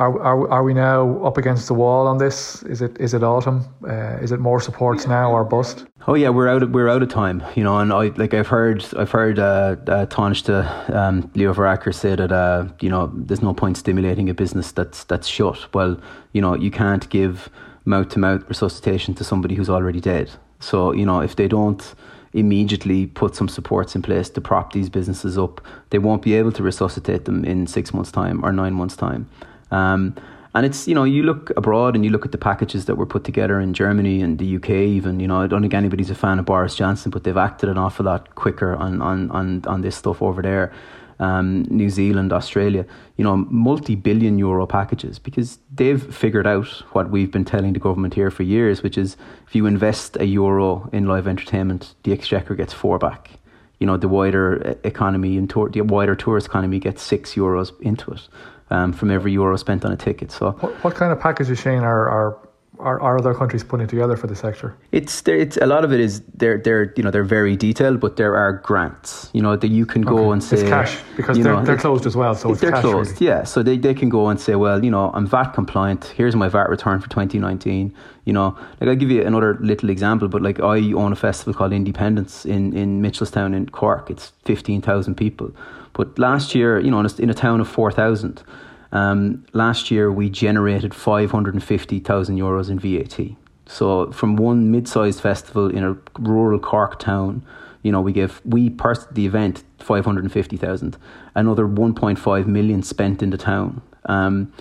are, 0.00 0.18
are, 0.22 0.50
are 0.50 0.64
we 0.64 0.72
now 0.72 1.22
up 1.22 1.36
against 1.36 1.68
the 1.68 1.74
wall 1.74 2.06
on 2.06 2.16
this? 2.16 2.62
Is 2.62 2.80
it 2.80 2.98
is 2.98 3.12
it 3.12 3.22
autumn? 3.22 3.66
Uh, 3.86 4.16
is 4.22 4.32
it 4.32 4.40
more 4.40 4.58
supports 4.58 5.06
now 5.06 5.30
or 5.30 5.44
bust? 5.44 5.84
Oh 6.08 6.14
yeah, 6.14 6.30
we're 6.30 6.48
out 6.48 6.62
of 6.62 6.70
we're 6.70 6.88
out 6.88 7.02
of 7.02 7.10
time, 7.10 7.44
you 7.54 7.62
know. 7.62 7.78
And 7.78 7.92
I 7.92 8.08
like 8.16 8.32
I've 8.32 8.46
heard 8.46 8.82
I've 8.96 9.10
heard 9.10 9.38
uh, 9.38 9.76
uh, 9.86 10.06
Taoiseach 10.06 10.94
um, 10.94 11.30
Leo 11.34 11.52
Varadkar 11.52 11.94
say 11.94 12.16
that 12.16 12.32
uh, 12.32 12.66
you 12.80 12.88
know 12.88 13.12
there's 13.14 13.42
no 13.42 13.52
point 13.52 13.76
stimulating 13.76 14.30
a 14.30 14.34
business 14.34 14.72
that's 14.72 15.04
that's 15.04 15.28
shut. 15.28 15.68
Well, 15.74 16.00
you 16.32 16.40
know 16.40 16.54
you 16.54 16.70
can't 16.70 17.06
give 17.10 17.50
mouth 17.84 18.08
to 18.10 18.18
mouth 18.18 18.48
resuscitation 18.48 19.14
to 19.14 19.24
somebody 19.24 19.54
who's 19.54 19.70
already 19.70 20.00
dead. 20.00 20.30
So, 20.60 20.92
you 20.92 21.06
know, 21.06 21.20
if 21.20 21.36
they 21.36 21.48
don't 21.48 21.94
immediately 22.32 23.06
put 23.06 23.34
some 23.34 23.48
supports 23.48 23.96
in 23.96 24.02
place 24.02 24.30
to 24.30 24.40
prop 24.40 24.72
these 24.72 24.88
businesses 24.88 25.36
up, 25.36 25.60
they 25.90 25.98
won't 25.98 26.22
be 26.22 26.34
able 26.34 26.52
to 26.52 26.62
resuscitate 26.62 27.24
them 27.24 27.44
in 27.44 27.66
six 27.66 27.92
months' 27.92 28.12
time 28.12 28.44
or 28.44 28.52
nine 28.52 28.74
months' 28.74 28.96
time. 28.96 29.28
Um, 29.70 30.14
and 30.54 30.66
it's, 30.66 30.88
you 30.88 30.94
know, 30.94 31.04
you 31.04 31.22
look 31.22 31.50
abroad 31.56 31.94
and 31.94 32.04
you 32.04 32.10
look 32.10 32.24
at 32.24 32.32
the 32.32 32.38
packages 32.38 32.86
that 32.86 32.96
were 32.96 33.06
put 33.06 33.22
together 33.22 33.60
in 33.60 33.72
Germany 33.72 34.20
and 34.20 34.38
the 34.38 34.56
UK, 34.56 34.70
even, 34.70 35.20
you 35.20 35.28
know, 35.28 35.40
I 35.40 35.46
don't 35.46 35.62
think 35.62 35.74
anybody's 35.74 36.10
a 36.10 36.14
fan 36.14 36.40
of 36.40 36.44
Boris 36.44 36.74
Johnson, 36.74 37.10
but 37.10 37.22
they've 37.22 37.36
acted 37.36 37.68
an 37.68 37.78
awful 37.78 38.06
lot 38.06 38.34
quicker 38.34 38.74
on, 38.74 39.00
on, 39.00 39.30
on, 39.30 39.62
on 39.66 39.80
this 39.82 39.96
stuff 39.96 40.20
over 40.20 40.42
there 40.42 40.72
um, 41.20 41.64
New 41.68 41.90
Zealand, 41.90 42.32
Australia, 42.32 42.84
you 43.16 43.24
know, 43.24 43.36
multi 43.36 43.94
billion 43.94 44.38
euro 44.38 44.66
packages 44.66 45.18
because 45.18 45.58
they've 45.72 46.02
figured 46.14 46.46
out 46.46 46.66
what 46.92 47.10
we've 47.10 47.30
been 47.30 47.44
telling 47.44 47.74
the 47.74 47.78
government 47.78 48.14
here 48.14 48.30
for 48.30 48.42
years, 48.42 48.82
which 48.82 48.98
is 48.98 49.16
if 49.46 49.54
you 49.54 49.66
invest 49.66 50.16
a 50.16 50.24
euro 50.24 50.88
in 50.92 51.06
live 51.06 51.28
entertainment, 51.28 51.94
the 52.02 52.12
exchequer 52.12 52.54
gets 52.54 52.72
four 52.72 52.98
back. 52.98 53.30
You 53.78 53.86
know, 53.86 53.96
the 53.96 54.08
wider 54.08 54.78
economy 54.82 55.36
and 55.36 55.48
tour, 55.48 55.68
the 55.68 55.82
wider 55.82 56.14
tourist 56.14 56.46
economy 56.46 56.78
gets 56.78 57.02
six 57.02 57.34
euros 57.34 57.78
into 57.80 58.10
it 58.12 58.28
um, 58.70 58.92
from 58.92 59.10
every 59.10 59.32
euro 59.32 59.56
spent 59.56 59.84
on 59.84 59.92
a 59.92 59.96
ticket. 59.96 60.32
So, 60.32 60.52
what, 60.52 60.72
what 60.84 60.94
kind 60.94 61.12
of 61.12 61.20
packages, 61.20 61.58
Shane, 61.58 61.82
are, 61.82 62.08
are 62.08 62.38
are, 62.80 63.00
are 63.00 63.18
other 63.18 63.34
countries 63.34 63.62
putting 63.62 63.86
together 63.86 64.16
for 64.16 64.26
the 64.26 64.36
sector? 64.36 64.76
It's 64.92 65.20
there. 65.22 65.36
It's 65.36 65.56
a 65.56 65.66
lot 65.66 65.84
of 65.84 65.92
it 65.92 66.00
is 66.00 66.22
they're 66.34 66.58
they're 66.58 66.92
you 66.96 67.02
know 67.02 67.10
they're 67.10 67.24
very 67.24 67.56
detailed, 67.56 68.00
but 68.00 68.16
there 68.16 68.36
are 68.36 68.54
grants. 68.54 69.30
You 69.32 69.42
know 69.42 69.56
that 69.56 69.68
you 69.68 69.86
can 69.86 70.02
go 70.02 70.18
okay. 70.18 70.32
and 70.32 70.44
say 70.44 70.56
it's 70.56 70.68
cash 70.68 70.98
because 71.16 71.38
they're, 71.38 71.54
know, 71.54 71.64
they're 71.64 71.76
closed 71.76 72.06
as 72.06 72.16
well. 72.16 72.34
So 72.34 72.54
they're 72.54 72.80
closed. 72.80 73.20
Really. 73.20 73.26
Yeah, 73.26 73.44
so 73.44 73.62
they, 73.62 73.76
they 73.76 73.94
can 73.94 74.08
go 74.08 74.28
and 74.28 74.40
say, 74.40 74.54
well, 74.54 74.84
you 74.84 74.90
know, 74.90 75.10
I'm 75.14 75.26
VAT 75.26 75.52
compliant. 75.52 76.06
Here's 76.16 76.36
my 76.36 76.48
VAT 76.48 76.68
return 76.68 77.00
for 77.00 77.08
2019. 77.08 77.94
You 78.24 78.32
know, 78.32 78.58
like 78.80 78.88
I'll 78.88 78.96
give 78.96 79.10
you 79.10 79.22
another 79.22 79.58
little 79.60 79.90
example, 79.90 80.28
but 80.28 80.42
like 80.42 80.60
I 80.60 80.92
own 80.92 81.12
a 81.12 81.16
festival 81.16 81.54
called 81.54 81.72
Independence 81.72 82.44
in 82.44 82.76
in 82.76 83.02
Mitchelstown 83.02 83.54
in 83.54 83.68
Cork. 83.68 84.10
It's 84.10 84.32
fifteen 84.44 84.80
thousand 84.82 85.14
people, 85.16 85.52
but 85.92 86.18
last 86.18 86.54
year, 86.54 86.78
you 86.78 86.90
know, 86.90 87.00
in 87.00 87.06
a, 87.06 87.22
in 87.22 87.30
a 87.30 87.34
town 87.34 87.60
of 87.60 87.68
four 87.68 87.92
thousand 87.92 88.42
um, 88.92 89.44
last 89.52 89.90
year, 89.90 90.10
we 90.10 90.28
generated 90.28 90.94
550,000 90.94 92.38
euros 92.38 92.70
in 92.70 92.78
VAT. 92.78 93.36
So, 93.66 94.10
from 94.10 94.36
one 94.36 94.70
mid 94.70 94.88
sized 94.88 95.20
festival 95.20 95.68
in 95.68 95.84
a 95.84 95.96
rural 96.18 96.58
Cork 96.58 96.98
town, 96.98 97.44
you 97.82 97.92
know, 97.92 98.00
we 98.00 98.12
gave, 98.12 98.40
we 98.44 98.70
pers- 98.70 99.06
the 99.12 99.26
event 99.26 99.62
550,000, 99.78 100.96
another 101.34 101.66
1.5 101.66 102.46
million 102.46 102.82
spent 102.82 103.22
in 103.22 103.30
the 103.30 103.38
town. 103.38 103.80
Um, 104.06 104.52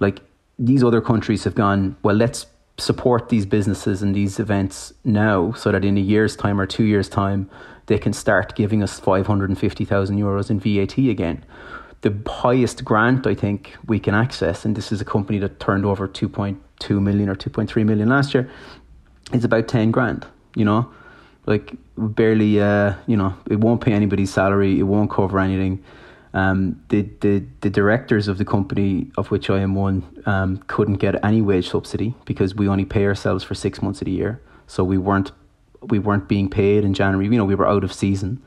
like, 0.00 0.20
these 0.58 0.84
other 0.84 1.00
countries 1.00 1.44
have 1.44 1.54
gone, 1.54 1.96
well, 2.02 2.14
let's 2.14 2.46
support 2.76 3.30
these 3.30 3.46
businesses 3.46 4.02
and 4.02 4.14
these 4.14 4.38
events 4.38 4.92
now 5.02 5.52
so 5.52 5.72
that 5.72 5.84
in 5.84 5.96
a 5.96 6.00
year's 6.00 6.36
time 6.36 6.60
or 6.60 6.66
two 6.66 6.84
years' 6.84 7.08
time, 7.08 7.48
they 7.86 7.98
can 7.98 8.12
start 8.12 8.54
giving 8.54 8.82
us 8.82 9.00
550,000 9.00 10.18
euros 10.18 10.50
in 10.50 10.60
VAT 10.60 10.98
again 10.98 11.42
the 12.02 12.14
highest 12.26 12.84
grant 12.84 13.26
I 13.26 13.34
think 13.34 13.76
we 13.86 13.98
can 13.98 14.14
access, 14.14 14.64
and 14.64 14.76
this 14.76 14.92
is 14.92 15.00
a 15.00 15.04
company 15.04 15.38
that 15.38 15.58
turned 15.58 15.84
over 15.84 16.06
2.2 16.06 17.02
million 17.02 17.28
or 17.28 17.34
2.3 17.34 17.84
million 17.84 18.08
last 18.08 18.34
year, 18.34 18.48
is 19.32 19.44
about 19.44 19.68
10 19.68 19.90
grand, 19.90 20.26
you 20.54 20.64
know? 20.64 20.90
Like 21.46 21.74
barely, 21.96 22.60
uh, 22.60 22.94
you 23.06 23.16
know, 23.16 23.34
it 23.50 23.60
won't 23.60 23.80
pay 23.80 23.92
anybody's 23.92 24.32
salary, 24.32 24.78
it 24.78 24.82
won't 24.82 25.10
cover 25.10 25.38
anything. 25.40 25.82
Um, 26.34 26.82
the, 26.90 27.08
the 27.20 27.42
the 27.62 27.70
directors 27.70 28.28
of 28.28 28.36
the 28.36 28.44
company 28.44 29.10
of 29.16 29.30
which 29.30 29.48
I 29.48 29.60
am 29.60 29.74
one 29.74 30.04
um, 30.26 30.58
couldn't 30.66 30.96
get 30.96 31.24
any 31.24 31.40
wage 31.40 31.70
subsidy 31.70 32.14
because 32.26 32.54
we 32.54 32.68
only 32.68 32.84
pay 32.84 33.06
ourselves 33.06 33.42
for 33.42 33.54
six 33.54 33.80
months 33.80 34.02
of 34.02 34.04
the 34.04 34.12
year, 34.12 34.42
so 34.66 34.84
we 34.84 34.98
weren't 34.98 35.32
we 35.80 35.98
weren't 35.98 36.28
being 36.28 36.50
paid 36.50 36.84
in 36.84 36.92
January. 36.92 37.26
You 37.26 37.38
know, 37.38 37.46
we 37.46 37.54
were 37.54 37.66
out 37.66 37.82
of 37.82 37.94
season. 37.94 38.42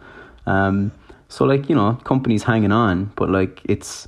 Um, 0.45 0.91
so 1.31 1.45
like 1.45 1.69
you 1.69 1.75
know, 1.75 1.93
companies 2.03 2.43
hanging 2.43 2.73
on, 2.73 3.05
but 3.15 3.29
like 3.29 3.61
it's 3.63 4.05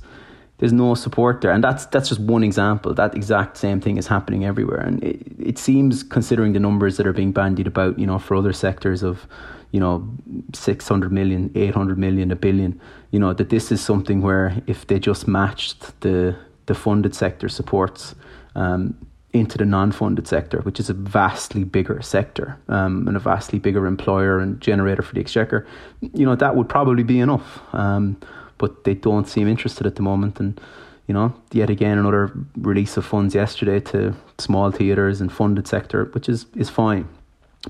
there's 0.58 0.74
no 0.74 0.94
support 0.94 1.40
there, 1.40 1.52
and 1.52 1.64
that's 1.64 1.86
that's 1.86 2.10
just 2.10 2.20
one 2.20 2.44
example. 2.44 2.92
That 2.92 3.14
exact 3.14 3.56
same 3.56 3.80
thing 3.80 3.96
is 3.96 4.06
happening 4.06 4.44
everywhere, 4.44 4.80
and 4.80 5.02
it, 5.02 5.22
it 5.38 5.58
seems, 5.58 6.02
considering 6.02 6.52
the 6.52 6.60
numbers 6.60 6.98
that 6.98 7.06
are 7.06 7.14
being 7.14 7.32
bandied 7.32 7.66
about, 7.66 7.98
you 7.98 8.06
know, 8.06 8.18
for 8.18 8.36
other 8.36 8.52
sectors 8.52 9.02
of 9.02 9.26
you 9.70 9.80
know 9.80 10.06
600 10.52 11.10
million 11.10 11.50
800 11.56 11.98
million 11.98 12.30
a 12.30 12.36
billion 12.36 12.80
you 13.10 13.18
know 13.18 13.32
that 13.32 13.48
this 13.48 13.72
is 13.72 13.80
something 13.80 14.22
where 14.22 14.62
if 14.68 14.86
they 14.86 15.00
just 15.00 15.26
matched 15.26 16.00
the 16.02 16.36
the 16.66 16.74
funded 16.76 17.12
sector 17.12 17.48
supports 17.48 18.14
um, 18.54 18.94
into 19.34 19.58
the 19.58 19.64
non-funded 19.64 20.26
sector 20.26 20.60
which 20.60 20.80
is 20.80 20.88
a 20.88 20.94
vastly 20.94 21.64
bigger 21.64 22.00
sector 22.00 22.58
um, 22.68 23.06
and 23.06 23.16
a 23.16 23.20
vastly 23.20 23.58
bigger 23.58 23.86
employer 23.86 24.38
and 24.38 24.60
generator 24.60 25.02
for 25.02 25.14
the 25.14 25.20
exchequer. 25.20 25.66
You 26.00 26.24
know 26.24 26.36
that 26.36 26.56
would 26.56 26.68
probably 26.68 27.02
be 27.02 27.20
enough 27.20 27.60
um, 27.74 28.16
but 28.56 28.84
they 28.84 28.94
don't 28.94 29.28
seem 29.28 29.48
interested 29.48 29.86
at 29.86 29.96
the 29.96 30.02
moment. 30.02 30.40
And 30.40 30.58
you 31.06 31.12
know 31.12 31.34
yet 31.52 31.68
again 31.68 31.98
another 31.98 32.32
release 32.56 32.96
of 32.96 33.04
funds 33.04 33.34
yesterday 33.34 33.80
to 33.80 34.14
small 34.38 34.70
theatres 34.70 35.20
and 35.20 35.30
funded 35.30 35.66
sector 35.68 36.06
which 36.06 36.28
is 36.28 36.46
is 36.54 36.70
fine. 36.70 37.06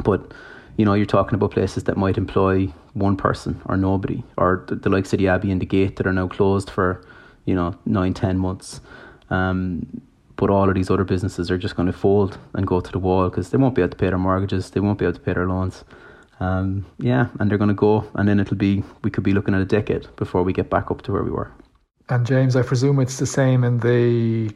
But 0.04 0.32
you 0.76 0.84
know, 0.84 0.94
you're 0.94 1.06
talking 1.06 1.34
about 1.34 1.52
places 1.52 1.84
that 1.84 1.96
might 1.96 2.18
employ 2.18 2.66
one 2.94 3.16
person 3.16 3.60
or 3.66 3.76
nobody, 3.76 4.24
or 4.36 4.64
the, 4.68 4.74
the 4.74 4.88
likes 4.88 5.12
of 5.12 5.18
the 5.18 5.28
Abbey 5.28 5.50
and 5.50 5.60
the 5.60 5.66
Gate 5.66 5.96
that 5.96 6.06
are 6.06 6.12
now 6.12 6.26
closed 6.26 6.68
for, 6.68 7.04
you 7.44 7.54
know, 7.54 7.76
nine, 7.86 8.14
ten 8.14 8.38
months. 8.38 8.80
Um, 9.30 10.02
but 10.44 10.52
all 10.52 10.68
of 10.68 10.74
these 10.74 10.90
other 10.90 11.04
businesses 11.04 11.50
are 11.50 11.56
just 11.56 11.74
going 11.74 11.86
to 11.86 11.92
fold 11.94 12.36
and 12.52 12.66
go 12.66 12.78
to 12.78 12.92
the 12.92 12.98
wall 12.98 13.30
because 13.30 13.48
they 13.48 13.56
won't 13.56 13.74
be 13.74 13.80
able 13.80 13.92
to 13.92 13.96
pay 13.96 14.08
their 14.08 14.18
mortgages, 14.18 14.68
they 14.68 14.80
won't 14.80 14.98
be 14.98 15.06
able 15.06 15.14
to 15.14 15.20
pay 15.20 15.32
their 15.32 15.48
loans. 15.48 15.84
Um, 16.38 16.84
yeah, 16.98 17.28
and 17.40 17.50
they're 17.50 17.56
going 17.56 17.68
to 17.68 17.74
go, 17.74 18.06
and 18.16 18.28
then 18.28 18.38
it'll 18.38 18.58
be 18.58 18.84
we 19.02 19.10
could 19.10 19.24
be 19.24 19.32
looking 19.32 19.54
at 19.54 19.62
a 19.62 19.64
decade 19.64 20.06
before 20.16 20.42
we 20.42 20.52
get 20.52 20.68
back 20.68 20.90
up 20.90 21.00
to 21.04 21.12
where 21.12 21.22
we 21.22 21.30
were. 21.30 21.50
And 22.10 22.26
James, 22.26 22.56
I 22.56 22.62
presume 22.62 23.00
it's 23.00 23.18
the 23.18 23.26
same 23.26 23.64
in 23.64 23.78
the 23.78 24.54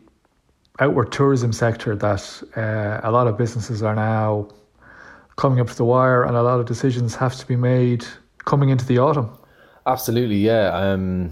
outward 0.78 1.10
tourism 1.10 1.54
sector 1.54 1.96
that 1.96 2.42
uh, 2.54 3.00
a 3.02 3.10
lot 3.10 3.26
of 3.26 3.38
businesses 3.38 3.82
are 3.82 3.94
now 3.94 4.46
coming 5.36 5.58
up 5.58 5.68
to 5.68 5.74
the 5.74 5.86
wire, 5.86 6.22
and 6.22 6.36
a 6.36 6.42
lot 6.42 6.60
of 6.60 6.66
decisions 6.66 7.14
have 7.14 7.34
to 7.36 7.46
be 7.46 7.56
made 7.56 8.04
coming 8.44 8.68
into 8.68 8.84
the 8.84 8.98
autumn. 8.98 9.30
Absolutely, 9.86 10.36
yeah. 10.36 10.68
Um, 10.68 11.30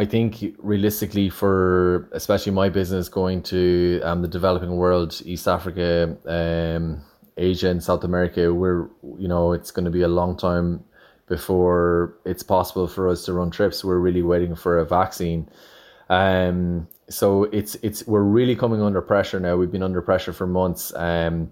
I 0.00 0.06
think 0.06 0.56
realistically, 0.56 1.28
for 1.28 2.08
especially 2.12 2.52
my 2.52 2.70
business 2.70 3.10
going 3.10 3.42
to 3.42 4.00
um, 4.02 4.22
the 4.22 4.28
developing 4.28 4.76
world, 4.76 5.20
East 5.26 5.46
Africa, 5.46 6.16
um, 6.24 7.02
Asia, 7.36 7.68
and 7.68 7.82
South 7.82 8.02
America, 8.02 8.54
we're 8.54 8.88
you 9.18 9.28
know 9.28 9.52
it's 9.52 9.70
going 9.70 9.84
to 9.84 9.90
be 9.90 10.00
a 10.00 10.08
long 10.08 10.38
time 10.38 10.82
before 11.28 12.16
it's 12.24 12.42
possible 12.42 12.88
for 12.88 13.10
us 13.10 13.26
to 13.26 13.34
run 13.34 13.50
trips. 13.50 13.84
We're 13.84 13.98
really 13.98 14.22
waiting 14.22 14.56
for 14.56 14.78
a 14.78 14.86
vaccine. 14.86 15.50
Um, 16.08 16.88
so 17.10 17.44
it's 17.52 17.74
it's 17.82 18.06
we're 18.06 18.22
really 18.22 18.56
coming 18.56 18.80
under 18.80 19.02
pressure 19.02 19.38
now. 19.38 19.56
We've 19.56 19.70
been 19.70 19.82
under 19.82 20.00
pressure 20.00 20.32
for 20.32 20.46
months. 20.46 20.94
Um, 20.94 21.50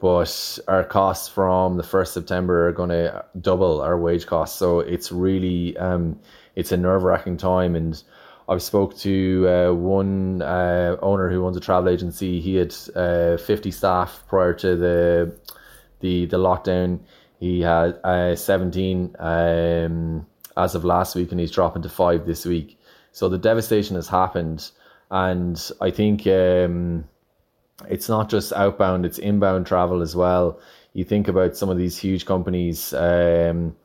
but 0.00 0.60
our 0.68 0.84
costs 0.84 1.28
from 1.28 1.76
the 1.76 1.82
first 1.82 2.14
September 2.14 2.68
are 2.68 2.72
going 2.72 2.90
to 2.90 3.24
double 3.40 3.80
our 3.80 3.98
wage 3.98 4.26
costs. 4.26 4.56
So 4.56 4.78
it's 4.78 5.10
really 5.10 5.76
um, 5.76 6.20
it's 6.58 6.72
a 6.72 6.76
nerve 6.76 7.04
wracking 7.04 7.36
time. 7.36 7.76
And 7.76 8.02
I've 8.48 8.62
spoke 8.62 8.96
to 8.98 9.48
uh, 9.48 9.72
one 9.72 10.42
uh, 10.42 10.96
owner 11.00 11.30
who 11.30 11.46
owns 11.46 11.56
a 11.56 11.60
travel 11.60 11.88
agency. 11.88 12.40
He 12.40 12.56
had 12.56 12.74
uh, 12.96 13.36
50 13.36 13.70
staff 13.70 14.24
prior 14.28 14.52
to 14.54 14.76
the 14.76 15.38
the 16.00 16.26
the 16.26 16.36
lockdown. 16.36 16.98
He 17.38 17.60
had 17.60 18.00
uh, 18.02 18.34
17 18.34 19.14
um, 19.20 20.26
as 20.56 20.74
of 20.74 20.84
last 20.84 21.14
week, 21.14 21.30
and 21.30 21.40
he's 21.40 21.52
dropping 21.52 21.82
to 21.82 21.88
five 21.88 22.26
this 22.26 22.44
week. 22.44 22.80
So 23.12 23.28
the 23.28 23.38
devastation 23.38 23.94
has 23.94 24.08
happened, 24.08 24.70
and 25.10 25.70
I 25.80 25.90
think. 25.90 26.26
Um, 26.26 27.04
it's 27.88 28.08
not 28.08 28.28
just 28.28 28.52
outbound, 28.52 29.06
it's 29.06 29.18
inbound 29.18 29.64
travel 29.64 30.02
as 30.02 30.16
well. 30.16 30.58
You 30.94 31.04
think 31.04 31.28
about 31.28 31.56
some 31.56 31.68
of 31.68 31.78
these 31.78 31.96
huge 31.96 32.26
companies, 32.26 32.92
um, 32.92 33.76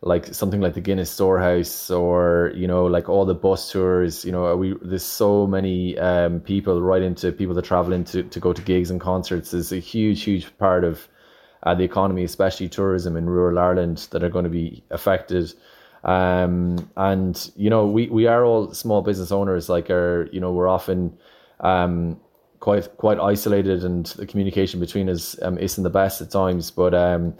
like 0.00 0.32
something 0.32 0.60
like 0.60 0.74
the 0.74 0.80
Guinness 0.80 1.10
Storehouse, 1.10 1.90
or 1.90 2.52
you 2.54 2.66
know, 2.66 2.86
like 2.86 3.08
all 3.08 3.24
the 3.24 3.34
bus 3.34 3.72
tours. 3.72 4.24
You 4.24 4.32
know, 4.32 4.56
we 4.56 4.74
there's 4.80 5.02
so 5.02 5.46
many 5.46 5.98
um, 5.98 6.40
people 6.40 6.80
right 6.80 7.02
into 7.02 7.32
people 7.32 7.54
that 7.56 7.64
travel 7.64 7.92
into 7.92 8.22
to 8.22 8.40
go 8.40 8.52
to 8.52 8.62
gigs 8.62 8.90
and 8.90 9.00
concerts. 9.00 9.52
Is 9.52 9.72
a 9.72 9.78
huge, 9.78 10.22
huge 10.22 10.56
part 10.58 10.84
of 10.84 11.08
uh, 11.64 11.74
the 11.74 11.82
economy, 11.82 12.22
especially 12.22 12.68
tourism 12.68 13.16
in 13.16 13.26
rural 13.26 13.58
Ireland, 13.58 14.08
that 14.12 14.22
are 14.22 14.28
going 14.28 14.44
to 14.44 14.50
be 14.50 14.84
affected. 14.90 15.52
Um, 16.04 16.90
and 16.96 17.50
you 17.56 17.68
know, 17.68 17.86
we 17.86 18.06
we 18.08 18.26
are 18.26 18.44
all 18.44 18.72
small 18.72 19.02
business 19.02 19.32
owners. 19.32 19.68
Like, 19.68 19.90
are 19.90 20.28
you 20.32 20.40
know, 20.40 20.52
we're 20.52 20.68
often 20.68 21.18
um, 21.58 22.20
quite 22.60 22.96
quite 22.98 23.18
isolated, 23.18 23.82
and 23.82 24.06
the 24.06 24.26
communication 24.26 24.78
between 24.78 25.10
us 25.10 25.36
um, 25.42 25.58
isn't 25.58 25.82
the 25.82 25.90
best 25.90 26.20
at 26.20 26.30
times. 26.30 26.70
But 26.70 26.94
um, 26.94 27.34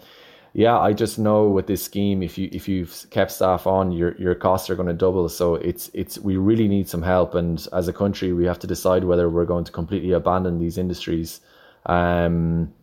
yeah, 0.53 0.79
I 0.79 0.93
just 0.93 1.19
know 1.19 1.47
with 1.47 1.67
this 1.67 1.83
scheme, 1.83 2.23
if 2.23 2.37
you 2.37 2.49
if 2.51 2.67
you've 2.67 3.05
kept 3.11 3.31
staff 3.31 3.67
on, 3.67 3.91
your 3.91 4.15
your 4.17 4.33
costs 4.33 4.69
are 4.69 4.75
going 4.75 4.87
to 4.87 4.93
double. 4.93 5.29
So 5.29 5.55
it's 5.55 5.91
it's 5.93 6.17
we 6.17 6.37
really 6.37 6.67
need 6.67 6.89
some 6.89 7.03
help, 7.03 7.35
and 7.35 7.65
as 7.71 7.87
a 7.87 7.93
country, 7.93 8.33
we 8.33 8.45
have 8.45 8.59
to 8.59 8.67
decide 8.67 9.03
whether 9.03 9.29
we're 9.29 9.45
going 9.45 9.65
to 9.65 9.71
completely 9.71 10.11
abandon 10.11 10.57
these 10.59 10.77
industries, 10.77 11.41
um, 11.85 12.73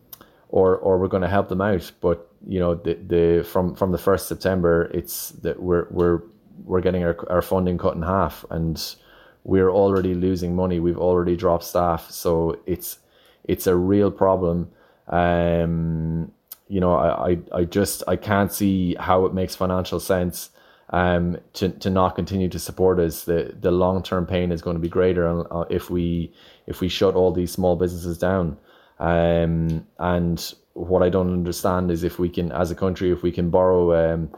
or 0.49 0.77
or 0.77 0.97
we're 0.97 1.09
going 1.09 1.23
to 1.23 1.29
help 1.29 1.49
them 1.49 1.61
out. 1.61 1.91
But 1.99 2.31
you 2.47 2.59
know, 2.59 2.75
the 2.75 2.93
the 2.93 3.43
from 3.43 3.75
from 3.75 3.91
the 3.91 3.97
first 3.97 4.27
September, 4.27 4.89
it's 4.93 5.31
that 5.43 5.61
we're 5.61 5.87
we're 5.91 6.21
we're 6.63 6.81
getting 6.81 7.03
our 7.03 7.17
our 7.29 7.41
funding 7.41 7.77
cut 7.77 7.95
in 7.95 8.01
half, 8.01 8.45
and 8.49 8.95
we're 9.43 9.69
already 9.69 10.13
losing 10.13 10.55
money. 10.55 10.79
We've 10.79 10.97
already 10.97 11.35
dropped 11.35 11.65
staff, 11.65 12.09
so 12.11 12.59
it's 12.65 12.99
it's 13.43 13.67
a 13.67 13.75
real 13.75 14.09
problem. 14.09 14.71
Um, 15.09 16.31
you 16.67 16.79
know, 16.79 16.95
I, 16.95 17.31
I, 17.31 17.37
I 17.53 17.63
just 17.63 18.03
I 18.07 18.15
can't 18.15 18.51
see 18.51 18.95
how 18.99 19.25
it 19.25 19.33
makes 19.33 19.55
financial 19.55 19.99
sense 19.99 20.49
um, 20.89 21.37
to 21.53 21.69
to 21.69 21.89
not 21.89 22.15
continue 22.15 22.49
to 22.49 22.59
support 22.59 22.99
us. 22.99 23.23
The 23.25 23.55
the 23.59 23.71
long 23.71 24.03
term 24.03 24.25
pain 24.25 24.51
is 24.51 24.61
going 24.61 24.75
to 24.75 24.81
be 24.81 24.89
greater 24.89 25.27
uh, 25.53 25.65
if 25.69 25.89
we 25.89 26.33
if 26.65 26.81
we 26.81 26.89
shut 26.89 27.15
all 27.15 27.31
these 27.31 27.51
small 27.51 27.75
businesses 27.75 28.17
down. 28.17 28.57
Um, 28.99 29.85
and 29.99 30.53
what 30.73 31.03
I 31.03 31.09
don't 31.09 31.31
understand 31.31 31.91
is 31.91 32.03
if 32.03 32.19
we 32.19 32.29
can, 32.29 32.51
as 32.51 32.71
a 32.71 32.75
country, 32.75 33.11
if 33.11 33.23
we 33.23 33.31
can 33.31 33.49
borrow 33.49 34.13
um, 34.13 34.29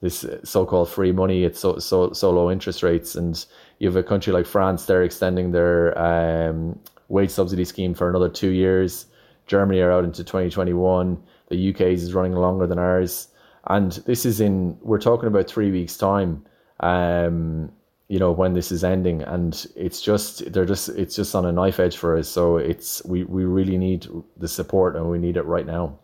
this 0.00 0.24
so-called 0.44 0.88
free 0.88 1.12
money 1.12 1.44
at 1.44 1.56
so 1.56 1.78
so 1.78 2.12
so 2.12 2.30
low 2.30 2.50
interest 2.50 2.82
rates, 2.82 3.14
and 3.14 3.44
you 3.78 3.88
have 3.88 3.96
a 3.96 4.02
country 4.02 4.32
like 4.32 4.46
France, 4.46 4.86
they're 4.86 5.02
extending 5.02 5.52
their 5.52 5.96
um, 5.98 6.78
wage 7.08 7.30
subsidy 7.30 7.64
scheme 7.64 7.94
for 7.94 8.08
another 8.08 8.28
two 8.28 8.50
years. 8.50 9.06
Germany 9.46 9.80
are 9.80 9.90
out 9.90 10.04
into 10.04 10.22
2021. 10.22 11.20
The 11.50 11.70
UK 11.70 11.80
is 11.82 12.14
running 12.14 12.32
longer 12.32 12.66
than 12.66 12.78
ours, 12.78 13.28
and 13.66 13.92
this 14.06 14.24
is 14.24 14.40
in 14.40 14.78
we're 14.80 15.00
talking 15.00 15.26
about 15.26 15.48
three 15.48 15.70
weeks 15.70 15.96
time. 15.96 16.44
Um, 16.80 17.70
you 18.08 18.18
know 18.18 18.32
when 18.32 18.54
this 18.54 18.72
is 18.72 18.82
ending, 18.82 19.22
and 19.22 19.66
it's 19.76 20.02
just 20.02 20.52
they're 20.52 20.64
just 20.64 20.88
it's 20.90 21.14
just 21.14 21.34
on 21.34 21.46
a 21.46 21.52
knife 21.52 21.78
edge 21.78 21.96
for 21.96 22.16
us. 22.16 22.28
So 22.28 22.56
it's 22.56 23.04
we 23.04 23.24
we 23.24 23.44
really 23.44 23.78
need 23.78 24.06
the 24.36 24.48
support, 24.48 24.96
and 24.96 25.08
we 25.08 25.18
need 25.18 25.36
it 25.36 25.44
right 25.44 25.66
now. 25.66 25.98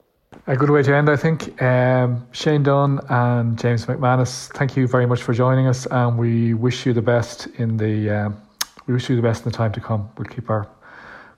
A 0.47 0.57
good 0.57 0.71
way 0.71 0.83
to 0.83 0.95
end, 0.95 1.11
I 1.11 1.17
think. 1.17 1.61
Um, 1.61 2.27
Shane 2.31 2.63
Dunne 2.63 3.01
and 3.09 3.59
James 3.59 3.87
McManus, 3.87 4.53
thank 4.53 4.77
you 4.77 4.87
very 4.87 5.07
much 5.07 5.23
for 5.23 5.33
joining 5.33 5.67
us, 5.67 5.87
and 5.87 6.17
we 6.17 6.55
wish 6.55 6.87
you 6.87 6.93
the 6.93 7.03
best 7.03 7.49
in 7.59 7.77
the. 7.77 8.11
Um, 8.11 8.43
we 8.87 8.95
wish 8.95 9.11
you 9.11 9.17
the 9.17 9.23
best 9.23 9.45
in 9.45 9.51
the 9.51 9.57
time 9.57 9.73
to 9.73 9.81
come. 9.81 10.09
We'll 10.17 10.29
keep 10.29 10.49
our 10.49 10.69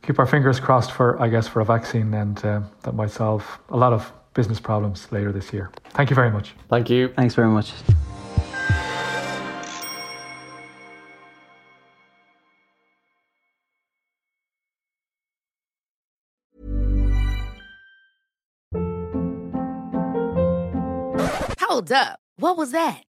keep 0.02 0.18
our 0.18 0.26
fingers 0.26 0.60
crossed 0.60 0.92
for, 0.92 1.20
I 1.20 1.28
guess, 1.28 1.48
for 1.48 1.60
a 1.60 1.64
vaccine, 1.64 2.14
and 2.14 2.44
um, 2.44 2.70
that 2.82 2.94
might 2.94 3.10
solve 3.10 3.44
a 3.70 3.76
lot 3.76 3.92
of 3.92 4.12
business 4.34 4.60
problems 4.60 5.10
later 5.10 5.32
this 5.32 5.52
year. 5.52 5.70
Thank 5.90 6.10
you 6.10 6.16
very 6.16 6.30
much. 6.30 6.54
Thank 6.68 6.90
you. 6.90 7.08
Thanks 7.16 7.34
very 7.34 7.48
much. 7.48 7.72
Hold 21.60 21.92
up. 21.92 22.18
What 22.36 22.56
was 22.56 22.70
that? 22.72 23.07